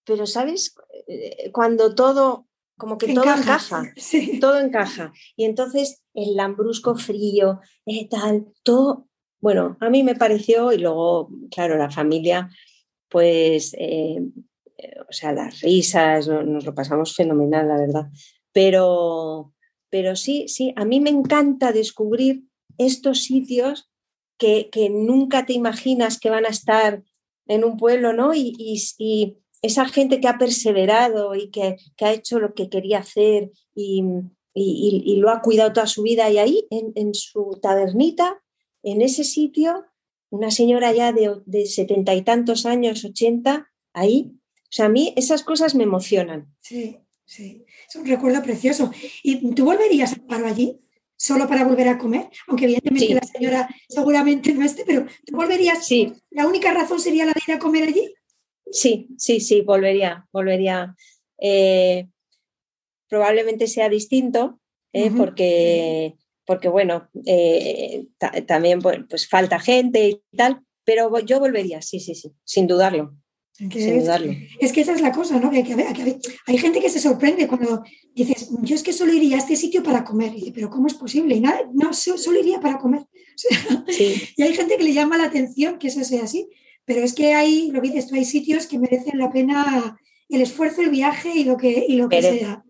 pero 0.06 0.26
¿sabes? 0.26 0.74
Eh, 1.08 1.50
cuando 1.52 1.94
todo, 1.94 2.46
como 2.76 2.98
que 2.98 3.14
todo 3.14 3.24
encaja, 3.24 3.92
todo 4.40 4.58
encaja. 4.60 5.12
Y 5.36 5.44
entonces 5.44 6.02
el 6.12 6.36
lambrusco 6.36 6.94
frío, 6.94 7.60
eh, 7.86 8.08
tal, 8.08 8.52
todo 8.62 9.08
bueno, 9.44 9.76
a 9.80 9.90
mí 9.90 10.02
me 10.02 10.14
pareció, 10.14 10.72
y 10.72 10.78
luego, 10.78 11.28
claro, 11.50 11.76
la 11.76 11.90
familia, 11.90 12.48
pues, 13.10 13.76
o 15.08 15.12
sea, 15.12 15.32
las 15.32 15.60
risas, 15.60 16.28
nos 16.28 16.64
lo 16.64 16.74
pasamos 16.74 17.14
fenomenal, 17.14 17.68
la 17.68 17.76
verdad. 17.76 18.06
Pero, 18.52 19.52
pero 19.90 20.16
sí, 20.16 20.48
sí, 20.48 20.72
a 20.76 20.84
mí 20.84 21.00
me 21.00 21.10
encanta 21.10 21.72
descubrir 21.72 22.44
estos 22.78 23.22
sitios 23.22 23.90
que, 24.38 24.90
nunca 24.90 25.46
te 25.46 25.52
imaginas 25.52 26.18
que 26.18 26.30
van 26.30 26.44
a 26.46 26.50
estar 26.50 27.02
en 27.46 27.64
un 27.64 27.76
pueblo, 27.76 28.12
¿no? 28.12 28.34
Y, 28.34 28.54
y, 28.58 29.38
esa 29.62 29.86
gente 29.88 30.20
que 30.20 30.28
ha 30.28 30.36
perseverado 30.36 31.34
y 31.34 31.50
que, 31.50 31.76
ha 32.00 32.12
hecho 32.12 32.38
lo 32.38 32.52
que 32.52 32.68
quería 32.68 32.98
hacer 32.98 33.50
y, 33.74 34.02
lo 35.16 35.30
ha 35.30 35.40
cuidado 35.40 35.72
toda 35.72 35.86
su 35.86 36.02
vida. 36.02 36.30
Y 36.30 36.38
ahí, 36.38 36.66
en, 36.70 37.14
su 37.14 37.58
tabernita, 37.62 38.42
en 38.82 39.00
ese 39.00 39.24
sitio, 39.24 39.86
una 40.28 40.50
señora 40.50 40.92
ya 40.92 41.12
de 41.12 41.66
setenta 41.66 42.14
y 42.14 42.22
tantos 42.22 42.66
años, 42.66 43.04
ochenta, 43.04 43.70
ahí. 43.94 44.38
O 44.74 44.76
sea, 44.76 44.86
a 44.86 44.88
mí 44.88 45.14
esas 45.16 45.44
cosas 45.44 45.76
me 45.76 45.84
emocionan. 45.84 46.52
Sí, 46.60 46.98
sí. 47.24 47.64
Es 47.88 47.94
un 47.94 48.06
recuerdo 48.06 48.42
precioso. 48.42 48.90
¿Y 49.22 49.54
tú 49.54 49.66
volverías 49.66 50.14
a 50.14 50.26
paro 50.26 50.48
allí? 50.48 50.80
solo 51.16 51.46
para 51.48 51.64
volver 51.64 51.86
a 51.86 51.96
comer, 51.96 52.28
aunque 52.48 52.64
evidentemente 52.64 53.14
la 53.14 53.22
señora 53.22 53.68
seguramente 53.88 54.52
no 54.52 54.64
esté, 54.64 54.82
pero 54.84 55.06
¿tú 55.24 55.36
volverías? 55.36 55.86
Sí. 55.86 56.12
¿La 56.30 56.44
única 56.44 56.74
razón 56.74 56.98
sería 56.98 57.24
la 57.24 57.32
de 57.32 57.40
ir 57.46 57.54
a 57.54 57.60
comer 57.60 57.84
allí? 57.84 58.12
Sí, 58.68 59.06
sí, 59.16 59.38
sí, 59.38 59.60
volvería, 59.60 60.26
volvería. 60.32 60.94
Eh, 61.38 62.08
probablemente 63.08 63.68
sea 63.68 63.88
distinto, 63.88 64.60
eh, 64.92 65.12
porque, 65.16 66.16
porque, 66.44 66.68
bueno, 66.68 67.08
eh, 67.24 68.06
también 68.46 68.80
pues, 68.80 68.98
pues, 69.08 69.28
falta 69.28 69.60
gente 69.60 70.08
y 70.08 70.22
tal, 70.36 70.60
pero 70.84 71.16
yo 71.20 71.38
volvería, 71.38 71.80
sí, 71.80 72.00
sí, 72.00 72.16
sí, 72.16 72.32
sin 72.42 72.66
dudarlo. 72.66 73.14
Es, 73.58 74.72
que 74.72 74.80
esa 74.80 74.94
es 74.94 75.00
la 75.00 75.12
cosa, 75.12 75.38
¿no? 75.38 75.50
hay 75.50 76.58
gente 76.58 76.80
que 76.80 76.90
se 76.90 76.98
sorprende 76.98 77.46
cuando 77.46 77.84
dices, 78.12 78.50
yo 78.62 78.74
es 78.74 78.82
que 78.82 78.92
solo 78.92 79.12
iría 79.12 79.36
a 79.36 79.38
este 79.38 79.54
sitio 79.54 79.82
para 79.82 80.02
comer. 80.02 80.32
Y 80.32 80.40
dice, 80.40 80.52
pero 80.52 80.70
¿cómo 80.70 80.88
es 80.88 80.94
posible? 80.94 81.36
Y 81.36 81.40
nada, 81.40 81.60
no, 81.72 81.92
solo 81.92 82.40
iría 82.40 82.60
para 82.60 82.78
comer. 82.78 83.02
Y 84.36 84.42
hay 84.42 84.54
gente 84.54 84.76
que 84.76 84.84
le 84.84 84.92
llama 84.92 85.18
la 85.18 85.24
atención 85.24 85.78
que 85.78 85.88
eso 85.88 86.02
sea 86.02 86.24
así. 86.24 86.48
Pero 86.84 87.02
es 87.02 87.14
que 87.14 87.32
hay, 87.32 87.70
lo 87.70 87.80
que 87.80 87.88
dices 87.88 88.08
tú, 88.08 88.16
hay 88.16 88.24
sitios 88.24 88.66
que 88.66 88.78
merecen 88.78 89.18
la 89.18 89.32
pena 89.32 89.98
el 90.28 90.42
esfuerzo, 90.42 90.82
el 90.82 90.90
viaje 90.90 91.30
y 91.34 91.44
lo 91.44 91.56
que, 91.56 91.84
y 91.88 91.96
lo 91.96 92.08
que 92.08 92.22
sea. 92.22 92.64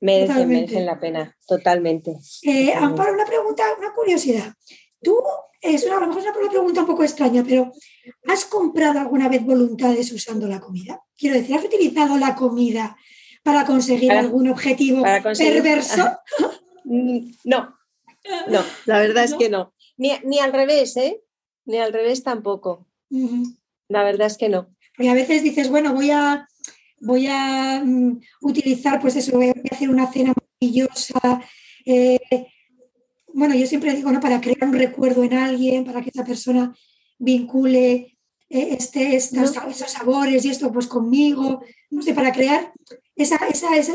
Merecen, 0.00 0.86
la 0.86 1.00
pena, 1.00 1.36
totalmente. 1.46 2.16
Eh, 2.42 2.72
Amparo, 2.72 3.12
una 3.12 3.26
pregunta, 3.26 3.64
una 3.76 3.92
curiosidad. 3.92 4.54
Tú 5.02 5.16
es 5.60 5.84
una, 5.84 5.96
a 5.96 6.00
lo 6.00 6.06
mejor 6.08 6.22
es 6.22 6.28
una 6.28 6.50
pregunta 6.50 6.80
un 6.80 6.86
poco 6.86 7.02
extraña, 7.02 7.42
pero 7.42 7.72
¿has 8.28 8.44
comprado 8.44 9.00
alguna 9.00 9.28
vez 9.28 9.44
voluntades 9.44 10.12
usando 10.12 10.46
la 10.46 10.60
comida? 10.60 11.02
Quiero 11.16 11.36
decir, 11.36 11.56
¿has 11.56 11.64
utilizado 11.64 12.16
la 12.18 12.34
comida 12.34 12.96
para 13.42 13.64
conseguir 13.64 14.12
algún 14.12 14.48
objetivo 14.48 15.02
perverso? 15.02 16.18
Mm, 16.90 17.32
no, 17.44 17.76
no, 18.48 18.64
la 18.86 18.98
verdad 18.98 19.24
es 19.24 19.34
que 19.34 19.50
no. 19.50 19.74
Ni, 19.98 20.38
al 20.38 20.52
revés, 20.54 20.96
¿eh? 20.96 21.20
Ni 21.66 21.76
al 21.76 21.92
revés 21.92 22.22
tampoco. 22.22 22.86
La 23.88 24.04
verdad 24.04 24.26
es 24.26 24.38
que 24.38 24.48
no. 24.48 24.74
Porque 24.96 25.10
a 25.10 25.14
veces 25.14 25.42
dices, 25.42 25.68
bueno, 25.68 25.92
voy 25.92 26.10
a, 26.12 26.48
voy 27.00 27.26
a 27.26 27.82
mm, 27.84 28.20
utilizar, 28.40 29.02
pues 29.02 29.16
eso, 29.16 29.32
voy 29.32 29.48
a 29.48 29.54
hacer 29.70 29.90
una 29.90 30.10
cena 30.10 30.32
maravillosa. 30.34 31.42
Eh, 31.84 32.18
bueno, 33.34 33.54
yo 33.54 33.66
siempre 33.66 33.94
digo, 33.94 34.10
¿no? 34.10 34.20
Para 34.20 34.40
crear 34.40 34.64
un 34.64 34.72
recuerdo 34.72 35.22
en 35.22 35.34
alguien, 35.34 35.84
para 35.84 36.02
que 36.02 36.10
esa 36.10 36.24
persona 36.24 36.74
vincule 37.18 38.18
eh, 38.50 38.76
este, 38.78 39.16
estos, 39.16 39.52
esos 39.68 39.90
sabores 39.90 40.44
y 40.44 40.50
esto 40.50 40.72
pues 40.72 40.86
conmigo, 40.86 41.62
no 41.90 42.02
sé, 42.02 42.14
para 42.14 42.32
crear 42.32 42.72
esa, 43.14 43.36
esa, 43.46 43.92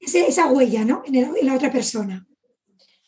esa, 0.00 0.46
huella, 0.50 0.84
¿no? 0.84 1.02
En, 1.04 1.46
la 1.46 1.54
otra 1.54 1.70
persona. 1.70 2.26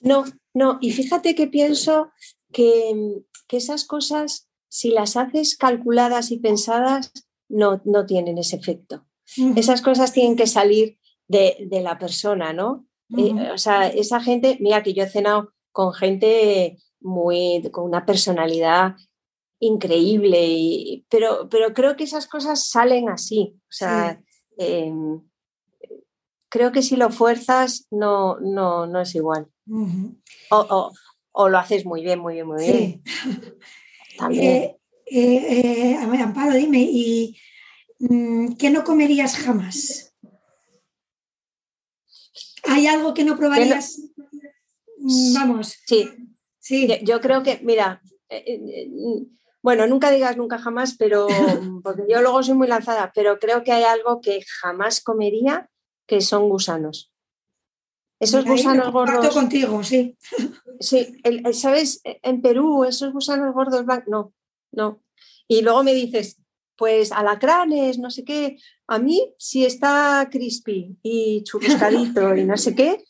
No, 0.01 0.25
no, 0.53 0.79
y 0.81 0.93
fíjate 0.93 1.35
que 1.35 1.47
pienso 1.47 2.11
que, 2.53 3.23
esas 3.51 3.85
cosas, 3.85 4.49
si 4.69 4.91
las 4.91 5.17
haces 5.17 5.57
calculadas 5.57 6.31
y 6.31 6.39
pensadas, 6.39 7.13
no, 7.49 7.81
no 7.87 8.05
tienen 8.05 8.37
ese 8.37 8.57
efecto. 8.57 9.07
Esas 9.57 9.81
cosas 9.81 10.13
tienen 10.13 10.37
que 10.37 10.47
salir 10.47 10.99
de, 11.27 11.67
de 11.71 11.81
la 11.81 11.99
persona, 11.99 12.53
¿no? 12.53 12.87
Eh, 13.17 13.51
o 13.53 13.59
sea, 13.59 13.89
esa 13.89 14.21
gente, 14.21 14.57
mira 14.61 14.83
que 14.83 14.95
yo 14.95 15.05
he 15.05 15.09
cenado 15.09 15.53
con 15.73 15.93
gente 15.93 16.79
muy, 17.01 17.63
con 17.71 17.85
una 17.85 18.05
personalidad 18.05 18.97
increíble, 19.61 21.05
pero, 21.09 21.49
pero 21.49 21.73
creo 21.73 21.97
que 21.97 22.05
esas 22.05 22.27
cosas 22.27 22.69
salen 22.69 23.09
así. 23.09 23.55
O 23.63 23.73
sea, 23.73 24.21
em, 24.59 25.21
creo 26.49 26.73
que 26.73 26.83
si 26.83 26.97
lo 26.97 27.11
fuerzas 27.11 27.87
no, 27.91 28.39
no, 28.41 28.87
no 28.87 29.01
es 29.01 29.15
igual. 29.15 29.49
o, 30.51 30.93
o, 31.33 31.49
lo 31.49 31.59
haces 31.59 31.85
muy 31.85 32.03
bien, 32.03 32.19
muy 32.19 32.35
bien, 32.35 32.47
muy 32.47 32.65
bien. 32.65 33.03
También. 34.19 34.77
Eh, 35.09 35.93
eh, 35.93 35.97
Amparo, 35.97 36.55
dime, 36.55 36.81
¿y 36.81 37.37
mm, 38.01 38.55
qué 38.55 38.71
no 38.71 38.83
comerías 38.83 39.37
jamás? 39.37 40.16
¿Hay 42.69 42.87
algo 42.87 43.15
que 43.15 43.25
no 43.25 43.37
probarías? 43.37 44.01
Mm, 44.99 45.35
vamos. 45.35 45.77
Sí. 45.87 46.11
Sí. 46.59 46.89
Yo 47.03 47.21
creo 47.21 47.43
que, 47.43 47.61
mira, 47.63 48.01
eh, 48.29 48.45
eh, 48.47 48.91
bueno, 49.63 49.87
nunca 49.87 50.11
digas 50.11 50.37
nunca 50.37 50.59
jamás, 50.59 50.97
pero 50.99 51.27
porque 51.83 52.05
yo 52.09 52.21
luego 52.23 52.43
soy 52.43 52.55
muy 52.55 52.69
lanzada, 52.69 53.13
pero 53.15 53.39
creo 53.39 53.63
que 53.65 53.73
hay 53.73 53.85
algo 53.85 54.21
que 54.21 54.41
jamás 54.61 55.01
comería, 55.01 55.69
que 56.07 56.21
son 56.21 56.49
gusanos. 56.49 57.13
Esos 58.19 58.45
gusanos 58.45 58.93
gordos. 58.93 59.35
contigo, 59.35 59.83
sí. 59.85 60.17
Sí, 60.81 61.21
¿sabes? 61.53 62.01
En 62.05 62.41
Perú, 62.41 62.85
esos 62.85 63.13
gusanos 63.13 63.53
gordos 63.53 63.85
no, 64.07 64.33
no. 64.73 65.03
Y 65.49 65.63
luego 65.63 65.83
me 65.83 65.93
dices, 65.93 66.41
pues 66.77 67.13
alacranes, 67.13 67.99
no 67.99 68.11
sé 68.11 68.25
qué. 68.25 68.59
A 68.89 68.99
mí, 68.99 69.35
si 69.39 69.65
está 69.65 70.29
crispy 70.31 70.97
y 71.03 71.43
churruscadito 71.43 72.37
y 72.37 72.45
no 72.45 72.57
sé 72.57 72.75
qué, 72.75 73.05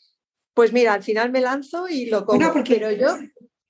pues 0.53 0.73
mira, 0.73 0.93
al 0.93 1.03
final 1.03 1.31
me 1.31 1.41
lanzo 1.41 1.87
y 1.87 2.07
lo 2.07 2.25
como. 2.25 2.51
porque 2.51 2.75
pero 2.75 2.91
yo. 2.91 3.15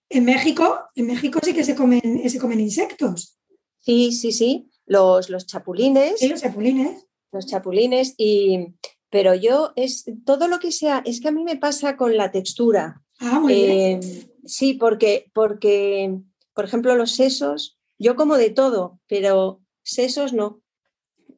En 0.09 0.23
México, 0.23 0.79
en 0.95 1.07
México 1.07 1.39
sí 1.43 1.53
que 1.53 1.65
se 1.65 1.75
comen, 1.75 2.29
se 2.29 2.39
comen 2.39 2.61
insectos. 2.61 3.37
Sí, 3.81 4.13
sí, 4.13 4.31
sí. 4.31 4.71
Los, 4.85 5.29
los 5.29 5.45
chapulines. 5.45 6.19
Sí, 6.19 6.29
los 6.29 6.41
chapulines. 6.41 7.05
Los 7.33 7.45
chapulines. 7.45 8.15
Y, 8.17 8.73
pero 9.09 9.35
yo 9.35 9.73
es 9.75 10.05
todo 10.25 10.47
lo 10.47 10.59
que 10.59 10.71
sea, 10.71 11.01
es 11.05 11.19
que 11.19 11.27
a 11.27 11.31
mí 11.31 11.43
me 11.43 11.57
pasa 11.57 11.97
con 11.97 12.15
la 12.15 12.31
textura. 12.31 13.03
Ah, 13.19 13.39
muy 13.39 13.53
bien. 13.53 13.99
Eh, 14.01 14.29
sí, 14.45 14.73
porque, 14.73 15.29
porque, 15.33 16.19
por 16.53 16.65
ejemplo, 16.65 16.95
los 16.95 17.11
sesos, 17.11 17.77
yo 17.99 18.15
como 18.15 18.37
de 18.37 18.49
todo, 18.49 18.99
pero 19.07 19.61
sesos 19.83 20.33
no. 20.33 20.61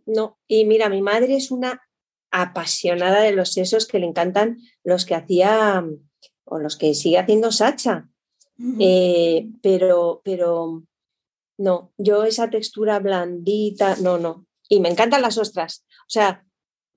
No. 0.10 0.40
Y 0.48 0.66
mira, 0.66 0.90
mi 0.90 1.02
madre 1.02 1.36
es 1.36 1.52
una 1.52 1.82
apasionada 2.32 3.22
de 3.22 3.32
los 3.32 3.54
sesos 3.54 3.88
que 3.88 4.00
le 4.00 4.08
encantan 4.08 4.58
los 4.84 5.06
que 5.06 5.16
hacía 5.16 5.86
o 6.46 6.60
los 6.60 6.78
que 6.78 6.94
sigue 6.94 7.20
haciendo 7.20 7.52
Sacha. 7.52 8.10
Eh, 8.80 9.48
pero, 9.62 10.22
pero 10.24 10.84
no, 11.58 11.94
yo 11.98 12.24
esa 12.24 12.50
textura 12.50 13.00
blandita, 13.00 13.96
no, 14.02 14.18
no. 14.18 14.48
Y 14.68 14.80
me 14.80 14.90
encantan 14.90 15.22
las 15.22 15.38
ostras. 15.38 15.86
O 16.02 16.10
sea, 16.10 16.46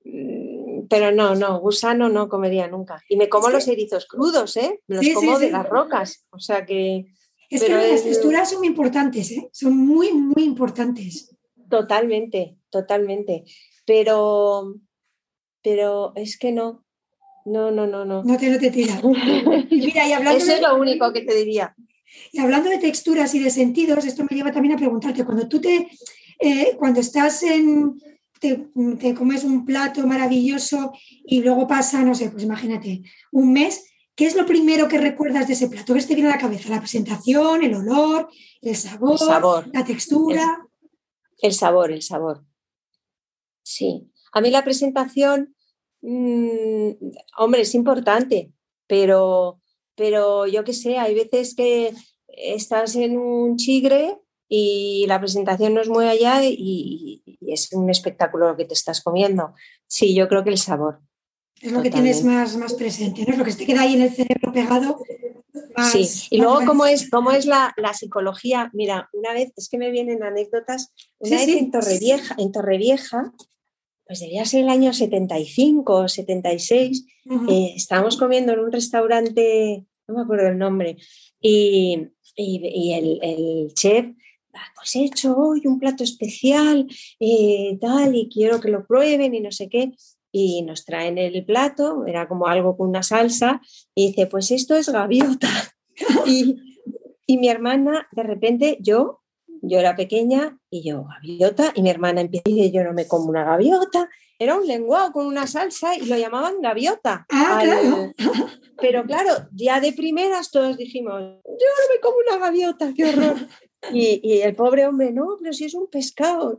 mm, 0.04 0.86
pero 0.88 1.12
no, 1.12 1.34
no, 1.34 1.60
gusano 1.60 2.08
no 2.08 2.28
comería 2.28 2.66
nunca. 2.66 3.02
Y 3.08 3.16
me 3.16 3.28
como 3.28 3.50
los 3.50 3.68
erizos 3.68 4.06
crudos, 4.06 4.56
¿eh? 4.56 4.80
Me 4.88 4.96
los 4.96 5.08
como 5.14 5.38
de 5.38 5.50
las 5.50 5.68
rocas. 5.68 6.26
O 6.30 6.40
sea 6.40 6.66
que. 6.66 7.06
Es 7.48 7.62
que 7.62 7.68
las 7.68 8.02
texturas 8.02 8.48
son 8.50 8.60
muy 8.60 8.68
importantes, 8.68 9.30
¿eh? 9.30 9.48
Son 9.52 9.76
muy, 9.76 10.12
muy 10.12 10.42
importantes. 10.42 11.36
Totalmente, 11.72 12.58
totalmente. 12.68 13.44
Pero, 13.86 14.74
pero 15.62 16.12
es 16.16 16.38
que 16.38 16.52
no. 16.52 16.84
No, 17.46 17.70
no, 17.70 17.86
no, 17.86 18.04
no. 18.04 18.22
No 18.22 18.36
te, 18.36 18.50
no 18.50 18.58
te 18.58 18.70
tira. 18.70 19.00
Eso 19.70 20.52
es 20.52 20.60
lo 20.60 20.76
único 20.76 21.10
que 21.14 21.22
te 21.22 21.34
diría. 21.34 21.74
Y 22.30 22.40
hablando 22.40 22.68
de 22.68 22.76
texturas 22.76 23.34
y 23.34 23.38
de 23.38 23.48
sentidos, 23.48 24.04
esto 24.04 24.22
me 24.28 24.36
lleva 24.36 24.52
también 24.52 24.74
a 24.74 24.76
preguntarte, 24.76 25.24
cuando 25.24 25.48
tú 25.48 25.62
te, 25.62 25.88
eh, 26.38 26.76
cuando 26.78 27.00
estás 27.00 27.42
en, 27.42 27.98
te, 28.38 28.68
te, 29.00 29.14
comes 29.14 29.44
un 29.44 29.64
plato 29.64 30.06
maravilloso 30.06 30.92
y 31.24 31.40
luego 31.40 31.66
pasa, 31.66 32.02
no 32.02 32.14
sé, 32.14 32.28
pues 32.28 32.44
imagínate, 32.44 33.00
un 33.30 33.50
mes, 33.50 33.90
¿qué 34.14 34.26
es 34.26 34.36
lo 34.36 34.44
primero 34.44 34.88
que 34.88 34.98
recuerdas 34.98 35.46
de 35.46 35.54
ese 35.54 35.68
plato? 35.68 35.94
¿Qué 35.94 36.02
te 36.02 36.14
viene 36.14 36.28
a 36.28 36.34
la 36.34 36.38
cabeza? 36.38 36.68
¿La 36.68 36.80
presentación, 36.80 37.64
el 37.64 37.72
olor, 37.72 38.28
el 38.60 38.76
sabor, 38.76 39.18
sabor. 39.18 39.70
la 39.72 39.86
textura? 39.86 40.68
El 41.42 41.52
sabor, 41.52 41.90
el 41.92 42.02
sabor. 42.02 42.44
Sí. 43.62 44.10
A 44.32 44.40
mí 44.40 44.50
la 44.50 44.64
presentación, 44.64 45.54
mm, 46.00 46.90
hombre, 47.36 47.62
es 47.62 47.74
importante, 47.74 48.52
pero, 48.86 49.60
pero 49.96 50.46
yo 50.46 50.64
qué 50.64 50.72
sé, 50.72 50.98
hay 50.98 51.14
veces 51.14 51.54
que 51.54 51.92
estás 52.28 52.96
en 52.96 53.18
un 53.18 53.56
chigre 53.56 54.18
y 54.48 55.04
la 55.08 55.18
presentación 55.18 55.74
no 55.74 55.80
es 55.80 55.88
muy 55.88 56.06
allá 56.06 56.44
y, 56.44 57.22
es 57.40 57.72
un 57.72 57.90
espectáculo 57.90 58.48
lo 58.48 58.56
que 58.56 58.64
te 58.64 58.74
estás 58.74 59.02
comiendo. 59.02 59.54
Sí, 59.86 60.14
yo 60.14 60.28
creo 60.28 60.44
que 60.44 60.50
el 60.50 60.58
sabor. 60.58 61.00
Es 61.60 61.72
lo 61.72 61.82
que 61.82 61.90
tienes 61.90 62.24
más, 62.24 62.56
más 62.56 62.74
presente, 62.74 63.24
¿no? 63.24 63.32
Es 63.32 63.38
lo 63.38 63.44
que 63.44 63.52
te 63.52 63.66
queda 63.66 63.82
ahí 63.82 63.94
en 63.94 64.02
el 64.02 64.14
cerebro 64.14 64.52
pegado. 64.52 65.02
Sí, 65.84 66.08
y 66.30 66.38
luego 66.38 66.60
cómo 66.66 66.86
es, 66.86 67.10
cómo 67.10 67.32
es 67.32 67.46
la, 67.46 67.74
psicología. 67.94 68.70
Mira, 68.72 69.08
una 69.12 69.32
vez, 69.32 69.52
es 69.56 69.68
que 69.68 69.78
me 69.78 69.90
vienen 69.90 70.22
anécdotas, 70.22 70.92
una 71.18 71.36
vez 71.36 71.48
en 71.48 71.70
Torrevieja, 71.70 72.34
en 72.38 72.52
Torrevieja, 72.52 73.32
pues 74.06 74.20
debía 74.20 74.44
ser 74.44 74.64
el 74.64 74.68
año 74.68 74.92
75 74.92 75.94
o 75.94 76.08
76, 76.08 77.06
eh, 77.48 77.72
estábamos 77.76 78.16
comiendo 78.16 78.52
en 78.52 78.60
un 78.60 78.72
restaurante, 78.72 79.86
no 80.08 80.14
me 80.14 80.22
acuerdo 80.22 80.48
el 80.48 80.58
nombre, 80.58 80.96
y, 81.40 82.08
el, 82.36 83.72
chef 83.74 84.06
pues 84.74 84.96
he 84.96 85.04
hecho 85.04 85.36
hoy 85.36 85.62
un 85.64 85.78
plato 85.78 86.04
especial, 86.04 86.86
eh, 87.18 87.78
tal, 87.80 88.14
y 88.14 88.28
quiero 88.28 88.60
que 88.60 88.68
lo 88.68 88.86
prueben 88.86 89.34
y 89.34 89.40
no 89.40 89.50
sé 89.50 89.68
qué. 89.68 89.92
Y 90.30 90.62
nos 90.62 90.84
traen 90.84 91.18
el 91.18 91.44
plato, 91.44 92.06
era 92.06 92.26
como 92.26 92.46
algo 92.46 92.76
con 92.76 92.88
una 92.88 93.02
salsa, 93.02 93.60
y 93.94 94.08
dice, 94.08 94.26
pues 94.26 94.50
esto 94.50 94.74
es 94.74 94.88
gaviota. 94.88 95.48
y, 96.26 96.56
y 97.26 97.38
mi 97.38 97.48
hermana, 97.48 98.08
de 98.12 98.22
repente, 98.22 98.78
yo, 98.80 99.20
yo 99.62 99.78
era 99.78 99.94
pequeña, 99.94 100.58
y 100.70 100.82
yo, 100.82 101.04
gaviota, 101.04 101.72
y 101.74 101.82
mi 101.82 101.90
hermana 101.90 102.20
empieza 102.20 102.48
y 102.48 102.72
yo 102.72 102.82
no 102.82 102.92
me 102.92 103.06
como 103.06 103.26
una 103.26 103.44
gaviota. 103.44 104.08
Era 104.38 104.56
un 104.56 104.66
lenguado 104.66 105.12
con 105.12 105.26
una 105.26 105.46
salsa 105.46 105.96
y 105.96 106.06
lo 106.06 106.16
llamaban 106.16 106.60
gaviota. 106.60 107.26
Ah, 107.30 107.60
claro. 107.62 108.12
Pero 108.80 109.04
claro, 109.04 109.48
ya 109.52 109.80
de 109.80 109.92
primeras 109.92 110.50
todos 110.50 110.76
dijimos, 110.76 111.20
yo 111.20 111.42
no 111.44 111.94
me 111.94 112.00
como 112.00 112.16
una 112.26 112.44
gaviota, 112.44 112.92
qué 112.94 113.04
horror. 113.04 113.36
Y, 113.92 114.40
el 114.42 114.54
pobre 114.54 114.86
hombre, 114.86 115.12
no, 115.12 115.36
pero 115.40 115.52
si 115.52 115.64
es 115.64 115.74
un 115.74 115.88
pescado. 115.88 116.56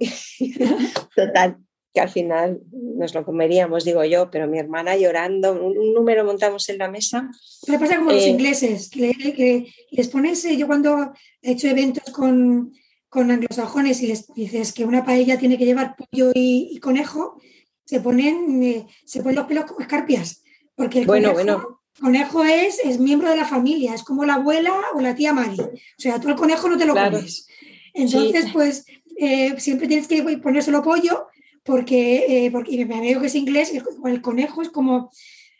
Total, 1.15 1.57
que 1.93 2.01
al 2.01 2.09
final 2.09 2.59
nos 2.71 3.13
lo 3.13 3.23
comeríamos, 3.23 3.85
digo 3.85 4.03
yo, 4.03 4.31
pero 4.31 4.47
mi 4.47 4.57
hermana 4.57 4.97
llorando, 4.97 5.53
un, 5.53 5.93
número 5.93 6.25
montamos 6.25 6.67
en 6.69 6.79
la 6.79 6.89
mesa. 6.89 7.29
Pero 7.65 7.79
pasa 7.79 7.97
como 7.97 8.11
los 8.11 8.23
eh, 8.23 8.29
ingleses, 8.29 8.89
que, 8.89 9.67
les 9.91 10.07
pones, 10.07 10.43
eh, 10.45 10.57
yo 10.57 10.65
cuando 10.65 11.13
he 11.41 11.51
hecho 11.51 11.67
eventos 11.67 12.11
con, 12.11 12.73
con 13.09 13.29
anglosajones 13.29 14.01
y 14.01 14.07
les 14.07 14.27
dices 14.33 14.73
que 14.73 14.85
una 14.85 15.05
paella 15.05 15.37
tiene 15.37 15.57
que 15.57 15.65
llevar 15.65 15.95
pollo 15.95 16.31
y, 16.33 16.79
conejo, 16.79 17.39
se 17.85 17.99
ponen, 17.99 18.63
eh, 18.63 18.87
se 19.05 19.21
ponen 19.21 19.35
los 19.35 19.45
pelos 19.45 19.65
como 19.65 19.81
escarpias. 19.81 20.43
Porque 20.75 21.01
el 21.01 21.05
bueno, 21.05 21.33
bueno 21.33 21.81
conejo 21.99 22.43
es, 22.43 22.79
es 22.83 22.99
miembro 22.99 23.29
de 23.29 23.35
la 23.35 23.45
familia, 23.45 23.93
es 23.93 24.01
como 24.01 24.25
la 24.25 24.35
abuela 24.35 24.73
o 24.95 24.99
la 24.99 25.13
tía 25.13 25.31
Mari. 25.31 25.59
O 25.59 25.69
sea, 25.97 26.19
tú 26.19 26.29
el 26.29 26.35
conejo 26.35 26.67
no 26.67 26.77
te 26.77 26.87
lo 26.87 26.95
comes. 26.95 27.47
Entonces, 27.93 28.47
pues 28.51 28.85
eh, 29.15 29.59
siempre 29.59 29.87
tienes 29.87 30.07
que 30.07 30.23
ponérselo 30.39 30.81
pollo 30.81 31.27
porque, 31.63 32.45
eh, 32.45 32.51
porque 32.51 32.85
me 32.85 32.95
amigo 32.95 33.21
que 33.21 33.27
es 33.27 33.35
inglés, 33.35 33.71
el, 33.73 33.83
el 34.05 34.21
conejo 34.21 34.61
es 34.61 34.69
como, 34.69 35.11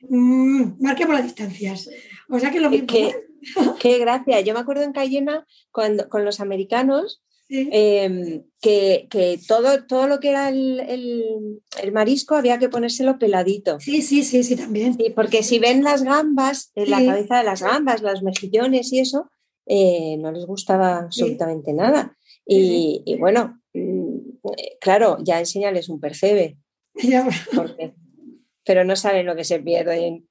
mmm, 0.10 0.74
marquemos 0.80 1.16
las 1.16 1.24
distancias. 1.24 1.90
O 2.30 2.40
sea 2.40 2.52
que 2.52 2.60
lo 2.60 2.70
mismo. 2.70 2.88
Qué, 3.80 4.00
gracia. 4.00 4.40
Yo 4.42 4.54
me 4.54 4.62
acuerdo 4.62 4.84
en 4.84 4.94
Cayena 4.94 5.46
cuando, 5.72 6.08
con 6.08 6.24
los 6.24 6.40
americanos 6.40 7.22
Em, 7.56 8.44
que, 8.62 9.40
todo, 9.48 9.86
todo 9.86 10.08
lo 10.08 10.20
que 10.20 10.30
era 10.30 10.50
el, 10.50 11.62
marisco 11.92 12.36
había 12.36 12.58
que 12.58 12.70
ponérselo 12.70 13.20
peladito. 13.20 13.80
Sí, 13.80 14.02
sí, 14.02 14.24
sí, 14.24 14.44
sí, 14.44 14.56
también. 14.56 14.98
porque 15.16 15.44
si 15.44 15.60
ven 15.60 15.84
las 15.84 16.04
gambas, 16.04 16.72
la 16.76 17.04
cabeza 17.06 17.38
de 17.38 17.44
las 17.44 17.62
gambas, 17.62 18.02
los 18.02 18.24
mejillones 18.24 18.92
y 18.92 19.00
eso, 19.00 19.30
eh, 19.66 20.18
no 20.18 20.32
les 20.32 20.46
gustaba 20.46 20.98
absolutamente 20.98 21.74
nada. 21.74 22.18
Y, 22.46 23.18
bueno, 23.20 23.46
mm, 23.46 23.63
claro, 24.80 25.18
ya 25.24 25.40
enseñarles 25.40 25.90
un 25.90 26.00
percebe. 26.00 26.58
pero 28.66 28.84
no 28.86 28.96
saben 28.96 29.26
lo 29.26 29.36
que 29.36 29.44
se 29.44 29.60
pierden. 29.60 30.28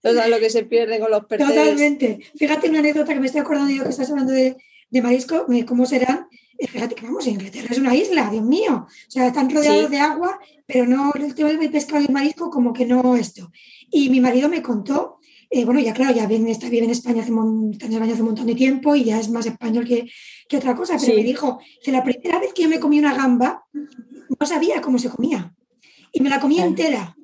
Todo 0.00 0.28
lo 0.28 0.38
que 0.38 0.50
se 0.50 0.64
pierde 0.64 1.00
con 1.00 1.10
los 1.10 1.24
percebes. 1.24 1.54
Totalmente. 1.54 2.20
Fíjate 2.36 2.68
una 2.68 2.78
anécdota 2.78 3.12
que 3.12 3.20
me 3.20 3.26
estoy 3.26 3.40
acordando 3.40 3.72
yo 3.72 3.82
que 3.82 3.90
estás 3.90 4.10
hablando 4.10 4.32
de, 4.32 4.56
de 4.90 5.02
marisco, 5.02 5.46
cómo 5.66 5.86
serán 5.86 6.28
fíjate 6.66 6.94
que 6.94 7.06
vamos, 7.06 7.26
Inglaterra 7.26 7.68
es 7.70 7.78
una 7.78 7.94
isla, 7.94 8.30
Dios 8.30 8.44
mío. 8.44 8.86
O 8.86 9.10
sea, 9.10 9.26
están 9.26 9.50
rodeados 9.50 9.90
de 9.90 9.98
agua, 9.98 10.38
pero 10.66 10.86
no 10.86 11.12
el 11.14 11.34
tema 11.34 11.52
del 11.52 11.70
pescado 11.70 12.00
y 12.00 12.06
el 12.06 12.12
marisco, 12.12 12.50
como 12.50 12.72
que 12.72 12.86
no 12.86 13.16
esto. 13.16 13.50
Y 13.90 14.08
mi 14.08 14.20
marido 14.20 14.48
me 14.48 14.62
contó, 14.62 15.15
eh, 15.50 15.64
bueno, 15.64 15.80
ya 15.80 15.94
claro, 15.94 16.14
ya 16.14 16.26
vive, 16.26 16.50
está, 16.50 16.68
vive 16.68 16.84
en 16.84 16.90
España 16.90 17.22
hace, 17.22 17.32
hace 17.32 18.20
un 18.20 18.26
montón 18.26 18.46
de 18.46 18.54
tiempo 18.54 18.96
y 18.96 19.04
ya 19.04 19.20
es 19.20 19.30
más 19.30 19.46
español 19.46 19.84
que, 19.84 20.10
que 20.48 20.56
otra 20.56 20.74
cosa, 20.74 20.96
pero 21.00 21.16
me 21.16 21.22
dijo 21.22 21.58
que 21.82 21.92
la 21.92 22.02
primera 22.02 22.38
vez 22.38 22.52
que 22.52 22.62
yo 22.62 22.68
me 22.68 22.80
comí 22.80 22.98
una 22.98 23.14
gamba, 23.14 23.64
no 23.72 24.46
sabía 24.46 24.80
cómo 24.80 24.98
se 24.98 25.08
comía. 25.08 25.54
Y 26.12 26.20
me 26.20 26.30
la 26.30 26.40
comí 26.40 26.58
entera. 26.60 27.16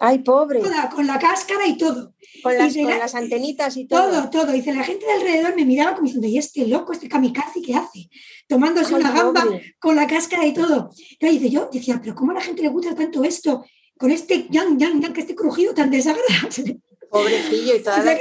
Ay, 0.00 0.18
pobre. 0.18 0.60
con 0.94 1.06
la 1.06 1.18
cáscara 1.18 1.66
y 1.66 1.78
todo. 1.78 2.12
Con 2.42 2.58
las, 2.58 2.74
con 2.74 2.84
las 2.98 3.14
antenitas 3.14 3.76
y 3.76 3.86
todo. 3.86 4.10
Todo, 4.10 4.30
todo. 4.30 4.52
Dice, 4.52 4.74
la 4.74 4.84
gente 4.84 5.06
de 5.06 5.12
alrededor 5.12 5.56
me 5.56 5.64
miraba 5.64 5.94
como 5.94 6.04
diciendo, 6.06 6.28
¿y 6.28 6.38
este 6.38 6.66
loco, 6.66 6.92
este 6.92 7.08
kamikaze 7.08 7.62
qué 7.62 7.74
hace? 7.74 8.10
Tomándose 8.46 8.94
una 8.94 9.10
gamba 9.10 9.44
con 9.78 9.96
la 9.96 10.06
cáscara 10.06 10.46
y 10.46 10.52
todo. 10.52 10.90
Y 11.18 11.26
dice, 11.26 11.50
yo 11.50 11.70
decía, 11.72 11.98
pero 12.02 12.14
¿cómo 12.14 12.32
a 12.32 12.34
la 12.34 12.40
gente 12.40 12.62
le 12.62 12.68
gusta 12.68 12.94
tanto 12.94 13.24
esto? 13.24 13.64
Con 13.96 14.10
este 14.10 14.46
yang, 14.50 14.78
yang, 14.78 15.00
yang, 15.00 15.12
que 15.12 15.22
este 15.22 15.34
crujido 15.34 15.72
tan 15.72 15.90
desagradable. 15.90 16.80
Pobrecillo 17.10 17.76
y 17.76 17.80
toda 17.80 18.02
la... 18.02 18.16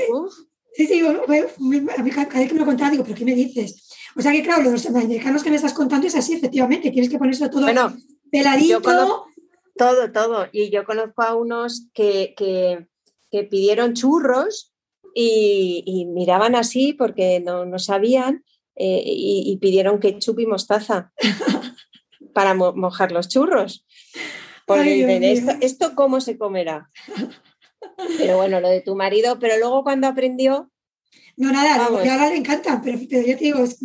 Sí, 0.75 0.87
sí, 0.87 0.99
a 0.99 2.03
mí 2.03 2.11
cada 2.11 2.39
vez 2.39 2.47
que 2.49 2.53
me 2.53 2.59
lo 2.59 2.65
contaba 2.65 2.91
digo, 2.91 3.03
¿pero 3.05 3.15
qué 3.15 3.23
me 3.23 3.33
dices? 3.33 3.89
O 4.17 4.21
sea 4.21 4.33
que 4.33 4.43
claro, 4.43 4.69
los 4.69 4.85
americanos 4.85 5.41
que 5.41 5.49
me 5.49 5.55
estás 5.55 5.73
contando 5.73 6.05
es 6.05 6.15
así, 6.15 6.33
efectivamente, 6.33 6.91
tienes 6.91 7.09
que 7.09 7.17
ponerse 7.17 7.47
todo 7.47 7.61
bueno, 7.61 7.95
peladito. 8.29 8.81
Todo, 9.77 10.11
todo. 10.11 10.47
Y 10.51 10.69
yo 10.69 10.85
conozco 10.85 11.21
a 11.21 11.35
unos 11.35 11.87
que, 11.93 12.87
pidieron 13.49 13.93
churros 13.93 14.73
y, 15.13 16.05
miraban 16.13 16.55
así 16.55 16.93
porque 16.93 17.39
no, 17.39 17.79
sabían 17.79 18.43
eh, 18.75 19.03
y, 19.05 19.57
pidieron 19.61 19.99
ketchup 19.99 20.39
y 20.39 20.45
mostaza 20.45 21.13
para 22.33 22.53
mojar 22.53 23.11
los 23.11 23.29
churros. 23.29 23.85
Porque 24.65 25.31
esto, 25.31 25.51
¿esto 25.61 25.95
cómo 25.95 26.19
se 26.19 26.37
comerá? 26.37 26.89
Pero 28.17 28.37
bueno, 28.37 28.59
lo 28.59 28.69
de 28.69 28.81
tu 28.81 28.95
marido, 28.95 29.39
pero 29.39 29.57
luego 29.57 29.83
cuando 29.83 30.07
aprendió, 30.07 30.71
no, 31.37 31.51
nada, 31.51 31.85
ahora 31.85 32.29
le 32.29 32.37
encantan, 32.37 32.81
pero, 32.81 32.97
pero 33.09 33.25
ya 33.25 33.37
te 33.37 33.45
digo, 33.45 33.59
es, 33.59 33.77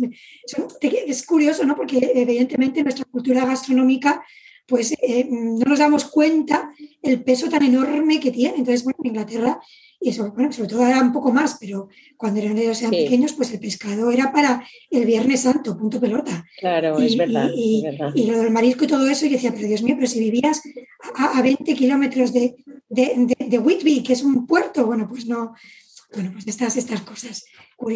es, 0.81 1.25
curioso, 1.25 1.65
¿no? 1.65 1.75
Porque 1.75 2.11
evidentemente 2.15 2.83
nuestra 2.83 3.05
cultura 3.05 3.45
gastronómica 3.45 4.23
pues 4.67 4.93
eh, 5.01 5.27
no 5.29 5.65
nos 5.65 5.79
damos 5.79 6.05
cuenta 6.05 6.71
el 7.01 7.23
peso 7.23 7.49
tan 7.49 7.63
enorme 7.63 8.19
que 8.19 8.31
tiene. 8.31 8.57
Entonces, 8.57 8.83
bueno, 8.83 8.97
en 9.03 9.09
Inglaterra, 9.09 9.59
y 9.99 10.09
eso, 10.09 10.31
bueno, 10.31 10.51
sobre 10.51 10.69
todo 10.69 10.87
era 10.87 10.99
un 11.01 11.13
poco 11.13 11.31
más, 11.31 11.57
pero 11.59 11.89
cuando 12.17 12.39
eran, 12.39 12.57
eran 12.57 12.89
pequeños, 12.89 13.33
pues 13.33 13.51
el 13.53 13.59
pescado 13.59 14.09
era 14.09 14.31
para 14.31 14.65
el 14.89 15.05
Viernes 15.05 15.41
Santo, 15.41 15.77
punto 15.77 15.99
pelota. 15.99 16.43
Claro, 16.59 16.97
es, 16.99 17.15
verdad, 17.15 17.49
y, 17.55 17.83
lo 18.25 18.39
del 18.39 18.49
marisco 18.49 18.85
y 18.85 18.87
todo 18.87 19.07
eso, 19.07 19.27
y 19.27 19.29
decía, 19.29 19.53
pero 19.53 19.67
Dios 19.67 19.83
mío, 19.83 19.95
pero 19.95 20.07
si 20.07 20.19
vivías 20.19 20.61
a, 21.15 21.39
20 21.41 21.75
kilómetros 21.75 22.33
de, 22.33 22.55
de, 22.89 23.59
Whitby, 23.59 24.01
que 24.01 24.13
es 24.13 24.23
un 24.23 24.47
puerto, 24.47 24.87
bueno, 24.87 25.07
pues 25.07 25.27
no, 25.27 25.53
bueno, 26.13 26.31
pues 26.33 26.47
estas, 26.47 26.77
estas 26.77 27.01
cosas 27.01 27.45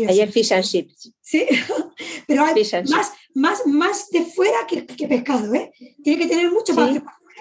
Ayer 0.08 0.32
fish 0.32 0.52
and 0.52 0.64
chips. 0.64 1.12
Sí, 1.22 1.46
pero 2.28 2.46
hay 2.46 2.54
más, 2.90 3.14
más, 3.34 3.68
más 3.68 4.10
de 4.10 4.26
fuera 4.26 4.66
que, 4.68 4.86
que, 4.86 5.08
pescado, 5.08 5.54
¿eh? 5.54 5.72
Tiene 6.04 6.24
que 6.24 6.28
tener 6.28 6.52
mucho 6.52 6.74
más 6.74 6.92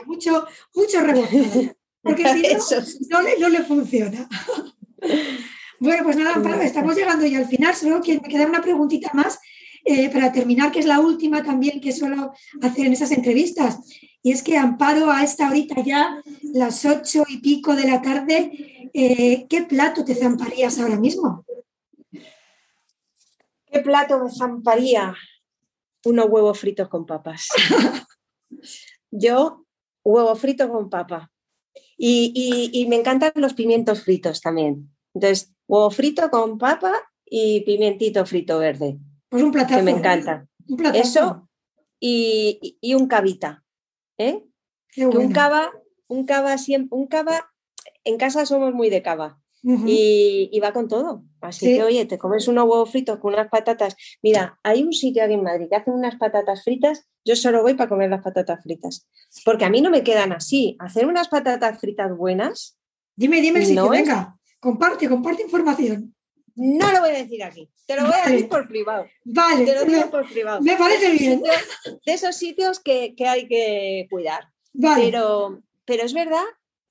mucho, 0.07 0.47
mucho 0.75 0.99
porque 2.03 2.25
si 2.25 3.07
no, 3.09 3.19
no 3.19 3.23
le, 3.23 3.39
no 3.39 3.49
le 3.49 3.63
funciona. 3.63 4.29
bueno, 5.81 6.05
pues 6.05 6.17
nada, 6.17 6.65
estamos 6.65 6.95
llegando 6.95 7.27
ya 7.27 7.39
al 7.39 7.47
final, 7.49 7.75
solo 7.75 8.01
que 8.03 8.21
me 8.21 8.29
queda 8.29 8.47
una 8.47 8.63
preguntita 8.63 9.11
más 9.15 9.39
eh, 9.85 10.11
para 10.11 10.33
terminar, 10.33 10.71
que 10.71 10.81
es 10.81 10.87
la 10.87 11.01
última 11.01 11.43
también 11.43 11.81
que 11.81 11.93
suelo 11.93 12.33
hacer 12.63 12.87
en 12.87 12.93
esas 12.93 13.11
entrevistas. 13.11 13.79
Y 14.23 14.33
es 14.33 14.43
que 14.43 14.57
Amparo, 14.57 15.11
a 15.11 15.23
esta 15.23 15.49
horita 15.49 15.83
ya, 15.83 16.23
las 16.43 16.85
ocho 16.85 17.25
y 17.29 17.39
pico 17.39 17.75
de 17.75 17.87
la 17.87 18.01
tarde, 18.01 18.91
eh, 18.93 19.47
¿qué 19.49 19.63
plato 19.63 20.05
te 20.05 20.15
zamparías 20.15 20.79
ahora 20.79 20.99
mismo? 20.99 21.45
¿Qué 23.75 23.81
plato 23.81 24.23
me 24.23 24.31
zamparía? 24.31 25.15
unos 26.05 26.27
huevos 26.29 26.61
fritos 26.61 26.89
con 26.89 27.07
papas. 27.07 27.49
Yo, 29.11 29.65
huevo 30.05 30.37
frito 30.37 30.69
con 30.69 30.91
papa. 30.91 31.33
Y, 31.97 32.87
me 32.89 32.97
encantan 32.97 33.33
los 33.37 33.55
pimientos 33.55 34.05
fritos 34.05 34.41
también. 34.41 34.91
Entonces, 35.15 35.53
huevo 35.67 35.91
frito 35.91 36.31
con 36.31 36.59
papa 36.59 36.93
y 37.25 37.63
pimientito 37.63 38.25
frito 38.27 38.59
verde. 38.59 38.99
Pues 39.29 39.43
un 39.43 39.51
platazo. 39.51 39.77
Que 39.77 39.83
me 39.83 39.91
encanta. 39.93 40.47
Eso 40.95 41.49
y, 41.99 42.95
un 42.95 43.09
cavita. 43.09 43.65
¿eh? 44.19 44.45
Un 44.97 45.33
cava, 45.33 45.73
un 46.07 46.27
cava 46.27 46.59
siempre, 46.59 46.97
un 46.97 47.07
cava, 47.07 47.51
en 48.05 48.19
casa 48.19 48.47
somos 48.47 48.73
muy 48.75 48.91
de 48.91 49.03
cava. 49.03 49.41
Y, 49.65 50.61
va 50.61 50.73
con 50.73 50.89
todo. 50.89 51.25
Así 51.41 51.67
que, 51.67 51.83
oye, 51.83 52.05
te 52.05 52.19
comes 52.19 52.49
unos 52.49 52.65
huevos 52.65 52.91
fritos 52.91 53.19
con 53.19 53.33
unas 53.33 53.49
patatas. 53.49 53.97
Mira, 54.23 54.59
hay 54.63 54.83
un 54.83 54.93
sitio 54.93 55.25
aquí 55.25 55.35
en 55.35 55.43
Madrid 55.43 55.67
que 55.71 55.77
hacen 55.77 55.95
unas 55.95 56.17
patatas 56.17 56.63
fritas. 56.63 57.07
Yo 57.25 57.35
solo 57.35 57.63
voy 57.63 57.75
para 57.75 57.89
comer 57.89 58.11
las 58.11 58.23
patatas 58.23 58.63
fritas. 58.63 59.09
Porque 59.45 59.65
a 59.65 59.71
mí 59.71 59.81
no 59.81 59.91
me 59.91 60.03
quedan 60.03 60.33
así. 60.33 60.77
Hacer 60.79 61.07
unas 61.07 61.29
patatas 61.29 61.81
fritas 61.81 62.15
buenas. 62.15 62.79
Dime, 63.17 63.41
dime 63.41 63.61
el 63.61 63.67
sitio, 63.67 63.89
venga. 63.89 64.37
Comparte, 64.61 65.09
comparte 65.09 65.43
información. 65.43 66.15
No 66.57 66.93
lo 66.93 67.01
voy 67.01 67.11
a 67.11 67.19
decir 67.19 67.43
aquí. 67.43 67.71
Te 67.87 67.97
lo 67.97 68.03
voy 68.03 68.15
a 68.23 68.29
decir 68.29 68.49
por 68.49 68.69
privado. 68.69 69.07
Vale. 69.25 69.65
Te 69.65 69.75
lo 69.75 69.85
digo 69.85 70.11
por 70.11 70.29
privado. 70.29 70.61
Me 70.61 70.77
parece 70.77 71.11
bien. 71.13 71.43
De 71.43 72.13
esos 72.13 72.37
sitios 72.37 72.81
que, 72.81 73.15
hay 73.27 73.49
que 73.49 74.07
cuidar. 74.11 74.49
Pero, 74.73 75.63
pero 75.85 76.03
es 76.05 76.13
verdad 76.13 76.45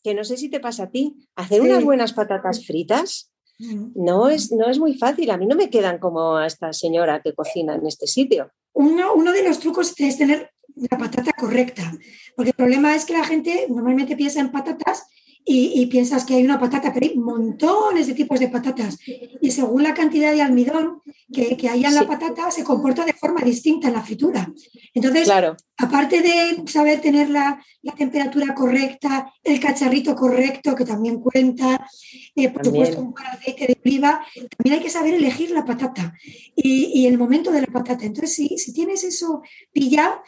que 0.04 0.14
no 0.14 0.24
sé 0.24 0.38
si 0.38 0.50
te 0.50 0.60
pasa 0.60 0.84
a 0.84 0.90
ti, 0.92 1.16
hacer 1.36 1.62
unas 1.62 1.84
buenas 1.84 2.14
patatas 2.14 2.66
fritas 2.66 3.32
no 3.60 4.30
es, 4.30 4.52
no 4.52 4.70
es 4.70 4.80
muy 4.80 4.96
fácil. 4.96 5.30
A 5.32 5.38
mí 5.38 5.46
no 5.46 5.56
me 5.56 5.70
quedan 5.70 6.00
como 6.00 6.36
a 6.36 6.48
esta 6.48 6.74
señora 6.74 7.22
que 7.22 7.34
cocina 7.34 7.76
en 7.76 7.86
este 7.86 8.08
sitio. 8.08 8.52
Uno, 8.74 9.14
uno 9.14 9.32
de 9.32 9.44
los 9.44 9.60
trucos 9.60 9.94
es 9.98 10.18
tener 10.18 10.50
la 10.76 10.98
patata 10.98 11.32
correcta, 11.34 11.94
porque 12.36 12.50
el 12.50 12.56
problema 12.56 12.96
es 12.96 13.06
que 13.06 13.14
la 13.14 13.24
gente 13.24 13.68
normalmente 13.70 14.16
piensa 14.16 14.40
en 14.40 14.52
patatas 14.52 15.06
y, 15.46 15.86
piensas 15.88 16.26
que 16.26 16.36
hay 16.36 16.44
una 16.44 16.60
patata, 16.60 16.94
pero 16.94 17.06
hay 17.06 17.18
montones 17.18 18.08
de 18.08 18.14
tipos 18.14 18.40
de 18.40 18.48
patatas. 18.48 18.98
Y 19.42 19.52
según 19.52 19.84
la 19.84 19.94
cantidad 19.94 20.32
de 20.32 20.42
almidón 20.42 21.02
que, 21.32 21.58
que 21.58 21.70
haya 21.70 21.90
en 21.90 21.96
la 21.96 22.08
patata, 22.08 22.50
se 22.50 22.64
comporta 22.64 23.06
de 23.06 23.14
forma 23.14 23.42
distinta 23.42 23.88
en 23.88 23.94
la 23.94 24.02
fritura. 24.02 24.52
Entonces, 24.94 25.30
aparte 25.78 26.22
de 26.22 26.64
saber 26.68 27.02
tener 27.02 27.30
la, 27.30 27.60
temperatura 27.98 28.56
correcta, 28.56 29.34
el 29.44 29.60
cacharrito 29.60 30.16
correcto, 30.16 30.74
que 30.74 30.86
también 30.86 31.20
cuenta, 31.20 31.86
eh, 32.34 32.50
por 32.50 32.64
supuesto, 32.64 33.02
un 33.02 33.12
buen 33.12 33.26
aceite 33.26 33.68
de 33.68 33.78
oliva, 33.84 34.26
también 34.58 34.78
hay 34.78 34.82
que 34.82 34.90
saber 34.90 35.16
elegir 35.16 35.52
la 35.52 35.66
patata 35.66 36.14
y, 36.56 37.06
el 37.06 37.18
momento 37.18 37.52
de 37.52 37.62
la 37.62 37.68
patata. 37.68 38.06
Entonces, 38.06 38.34
si, 38.36 38.58
si 38.58 38.72
tienes 38.74 39.04
eso 39.04 39.42
pillado, 39.74 40.22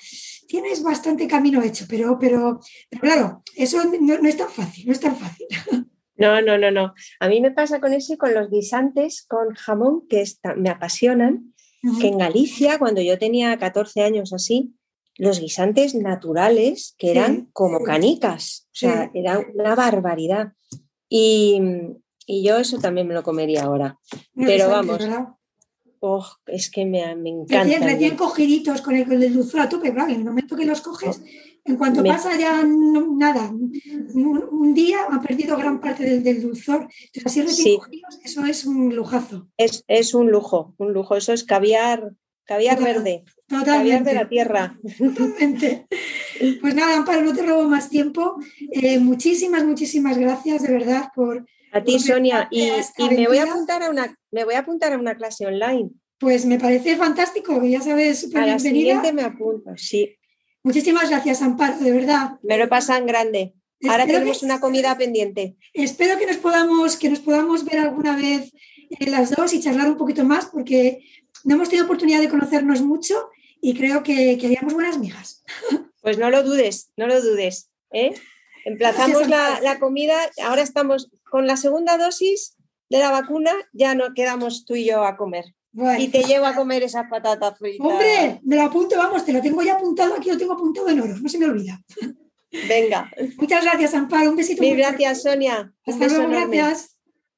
tienes 0.47 0.83
bastante 0.83 1.27
camino 1.27 1.61
hecho, 1.61 1.85
pero, 1.89 2.17
pero, 2.19 2.59
claro, 2.99 3.43
eso 3.55 3.79
no, 3.83 4.27
es 4.27 4.37
tan 4.37 4.49
fácil, 4.49 4.85
no 4.87 4.91
es 4.91 4.99
tan 4.99 5.15
fácil. 5.15 5.47
No, 6.17 6.41
no, 6.41 6.57
no, 6.57 6.71
no. 6.71 6.93
A 7.19 7.27
mí 7.27 7.41
me 7.41 7.51
pasa 7.51 7.81
con 7.81 7.91
eso 7.91 8.13
y 8.13 8.17
con 8.17 8.33
los 8.33 8.49
guisantes 8.49 9.25
con 9.27 9.53
jamón 9.53 10.07
que 10.07 10.23
me 10.55 10.69
apasionan, 10.69 11.53
que 11.99 12.07
en 12.07 12.17
Galicia, 12.17 12.79
cuando 12.79 13.01
yo 13.01 13.19
tenía 13.19 13.57
14 13.57 14.01
años 14.01 14.31
así, 14.31 14.73
los 15.17 15.39
guisantes 15.39 15.93
naturales, 15.93 16.95
que 16.97 17.11
eran 17.11 17.49
como 17.53 17.83
canicas, 17.83 18.67
o 18.67 18.75
sea, 18.75 19.11
era 19.13 19.39
una 19.53 19.75
barbaridad. 19.75 20.53
Y, 21.09 21.61
yo 22.27 22.57
eso 22.57 22.79
también 22.79 23.07
me 23.07 23.13
lo 23.13 23.21
comería 23.21 23.63
ahora. 23.63 23.99
Pero 24.35 24.69
vamos, 24.69 25.05
Oh, 26.07 26.23
es 26.45 26.69
que 26.69 26.85
me, 26.85 27.15
me 27.15 27.29
encanta. 27.31 27.63
Recién, 27.63 27.81
recién 27.81 28.15
cogiditos 28.15 28.81
con 28.81 28.95
el, 28.95 29.05
con 29.05 29.23
el 29.23 29.33
dulzor 29.33 29.61
a 29.61 29.69
tope, 29.69 29.87
en 29.87 30.11
el 30.11 30.23
momento 30.23 30.55
que 30.55 30.63
los 30.63 30.81
coges, 30.81 31.19
en 31.63 31.77
cuanto 31.77 32.03
pasa 32.03 32.37
ya 32.37 32.63
nada, 32.63 33.49
un, 33.49 34.73
día 34.75 34.99
ha 35.09 35.19
perdido 35.19 35.57
gran 35.57 35.81
parte 35.81 36.03
del, 36.03 36.23
del 36.23 36.43
dulzor. 36.43 36.87
Entonces, 37.11 37.25
así 37.25 37.41
recién 37.41 37.77
cogidos, 37.79 38.19
eso 38.23 38.45
es 38.45 38.65
un 38.65 38.95
lujazo. 38.95 39.47
Es, 39.57 39.83
es, 39.87 40.13
un 40.13 40.29
lujo, 40.29 40.75
un 40.77 40.93
lujo. 40.93 41.15
Eso 41.15 41.33
es 41.33 41.43
caviar, 41.43 42.13
caviar 42.43 42.79
verde. 42.83 43.23
Totalmente. 43.47 43.71
Caviar 43.71 44.03
de 44.03 44.13
la 44.13 44.29
tierra. 44.29 44.79
Totalmente. 44.97 45.87
Pues 46.59 46.75
nada, 46.75 46.97
Amparo, 46.97 47.21
no 47.21 47.33
te 47.33 47.43
robo 47.43 47.63
más 47.63 47.89
tiempo. 47.89 48.35
Eh, 48.69 48.99
muchísimas, 48.99 49.63
muchísimas 49.63 50.17
gracias 50.17 50.63
de 50.63 50.73
verdad 50.73 51.09
por, 51.15 51.45
a 51.75 51.83
ti, 51.83 51.99
Sonia, 51.99 52.47
y, 52.51 52.71
me, 53.09 53.27
voy 53.27 53.37
a 53.37 53.43
apuntar 53.43 53.83
a 53.83 53.89
una, 53.89 54.17
me 54.31 54.45
voy 54.45 54.53
a 54.53 54.59
apuntar 54.59 54.93
a 54.93 54.97
una 54.97 55.15
clase 55.15 55.45
online. 55.45 55.89
Pues 56.17 56.45
me 56.45 56.57
parece 56.57 56.95
fantástico, 56.95 57.61
ya 57.65 57.81
sabes, 57.81 58.21
súper 58.21 58.45
bienvenida. 58.45 59.01
Siguiente 59.01 59.11
me 59.11 59.23
apunto, 59.23 59.71
sí. 59.75 60.15
Muchísimas 60.63 61.09
gracias, 61.09 61.41
Amparo, 61.41 61.77
de 61.77 61.91
verdad. 61.91 62.39
Me 62.43 62.57
lo 62.57 62.69
pasan 62.69 63.05
grande. 63.05 63.55
Ahora 63.89 64.05
tenemos 64.05 64.41
una 64.41 64.61
comida 64.61 64.97
pendiente. 64.97 65.57
Espero 65.73 66.17
que 66.17 66.25
nos 66.25 66.37
podamos, 66.37 66.95
que 66.95 67.09
nos 67.09 67.19
podamos 67.19 67.65
ver 67.65 67.79
alguna 67.79 68.15
vez 68.15 68.53
eh, 68.97 69.09
las 69.09 69.31
dos 69.31 69.53
y 69.53 69.59
charlar 69.59 69.89
un 69.89 69.97
poquito 69.97 70.23
más, 70.23 70.45
porque 70.45 71.03
no 71.43 71.55
hemos 71.55 71.67
tenido 71.67 71.83
oportunidad 71.83 72.21
de 72.21 72.29
conocernos 72.29 72.81
mucho 72.83 73.29
y 73.59 73.73
creo 73.73 74.01
que, 74.01 74.37
que 74.37 74.45
haríamos 74.45 74.73
buenas 74.73 74.97
migas. 74.97 75.43
Pues 76.01 76.19
no 76.19 76.29
lo 76.29 76.43
dudes, 76.43 76.91
no 76.95 77.07
lo 77.07 77.21
dudes. 77.21 77.69
¿eh? 77.91 78.13
Emplazamos 78.65 79.29
la, 79.29 79.61
la, 79.61 79.79
comida, 79.79 80.15
ahora 80.43 80.61
estamos 80.61 81.09
con 81.23 81.47
la 81.47 81.55
segunda 81.55 81.97
dosis 81.97 82.55
de 82.89 82.99
la 82.99 83.11
vacuna, 83.11 83.51
ya 83.71 83.95
no 83.95 84.13
quedamos 84.13 84.65
tú 84.65 84.75
y 84.75 84.85
yo 84.85 85.05
a 85.05 85.15
comer. 85.15 85.45
Y 85.97 86.07
te 86.07 86.23
llevo 86.23 86.45
a 86.45 86.55
comer 86.55 86.83
esas 86.83 87.09
patatas 87.09 87.57
fritas. 87.57 87.85
Hombre, 87.85 88.39
me 88.43 88.55
lo 88.55 88.63
apunto, 88.63 88.97
vamos, 88.97 89.25
te 89.25 89.33
lo 89.33 89.41
tengo 89.41 89.61
ya 89.61 89.75
apuntado, 89.75 90.15
aquí 90.15 90.29
lo 90.29 90.37
tengo 90.37 90.53
apuntado 90.53 90.89
en 90.89 91.01
oro, 91.01 91.15
no 91.17 91.29
se 91.29 91.37
me 91.37 91.45
olvida. 91.45 91.81
Venga. 92.67 93.11
Muchas 93.37 93.63
gracias, 93.63 93.93
Amparo. 93.93 94.29
Un 94.29 94.37
besito. 94.37 94.61
Mil 94.61 94.77
gracias, 94.77 95.23
Sonia. 95.23 95.73
Hasta 95.85 96.07
luego, 96.07 96.29
gracias. 96.29 96.97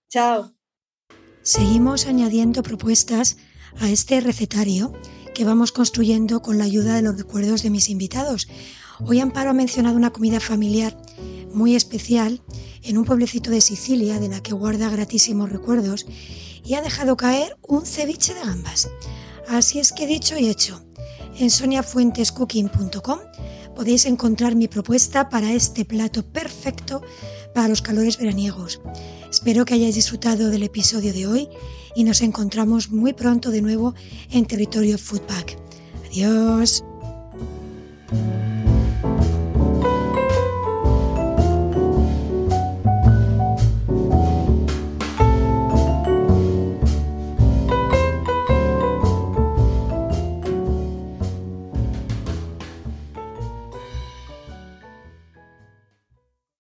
Chao. 0.09 0.53
Seguimos 1.41 2.07
añadiendo 2.07 2.61
propuestas 2.61 3.37
a 3.79 3.89
este 3.89 4.21
recetario 4.21 4.93
que 5.37 5.45
vamos 5.45 5.71
construyendo 5.71 6.41
con 6.41 6.57
la 6.57 6.63
ayuda 6.63 6.95
de 6.95 7.03
los 7.03 7.15
recuerdos 7.15 7.61
de 7.61 7.69
mis 7.69 7.89
invitados. 7.89 8.47
Hoy 9.05 9.19
Amparo 9.19 9.51
ha 9.51 9.53
mencionado 9.53 9.95
una 9.95 10.09
comida 10.09 10.39
familiar 10.39 10.97
muy 11.53 11.75
especial 11.75 12.41
en 12.81 12.97
un 12.97 13.05
pueblecito 13.05 13.51
de 13.51 13.61
Sicilia 13.61 14.19
de 14.19 14.29
la 14.29 14.41
que 14.41 14.55
guarda 14.55 14.89
gratísimos 14.89 15.51
recuerdos 15.51 16.07
y 16.65 16.73
ha 16.73 16.81
dejado 16.81 17.17
caer 17.17 17.55
un 17.67 17.85
ceviche 17.85 18.33
de 18.33 18.39
gambas. 18.39 18.89
Así 19.47 19.77
es 19.77 19.91
que 19.91 20.07
dicho 20.07 20.39
y 20.39 20.49
hecho, 20.49 20.81
en 21.37 21.51
soniafuentescooking.com 21.51 23.19
podéis 23.75 24.07
encontrar 24.07 24.55
mi 24.55 24.67
propuesta 24.67 25.29
para 25.29 25.53
este 25.53 25.85
plato 25.85 26.23
perfecto 26.23 27.03
para 27.53 27.67
los 27.67 27.83
calores 27.83 28.17
veraniegos. 28.17 28.81
Espero 29.29 29.65
que 29.65 29.73
hayáis 29.73 29.95
disfrutado 29.95 30.49
del 30.49 30.63
episodio 30.63 31.13
de 31.13 31.27
hoy 31.27 31.49
y 31.95 32.03
nos 32.03 32.21
encontramos 32.21 32.89
muy 32.89 33.13
pronto 33.13 33.51
de 33.51 33.61
nuevo 33.61 33.93
en 34.31 34.45
territorio 34.45 34.97
Foodpack. 34.97 35.57
Adiós. 36.07 36.83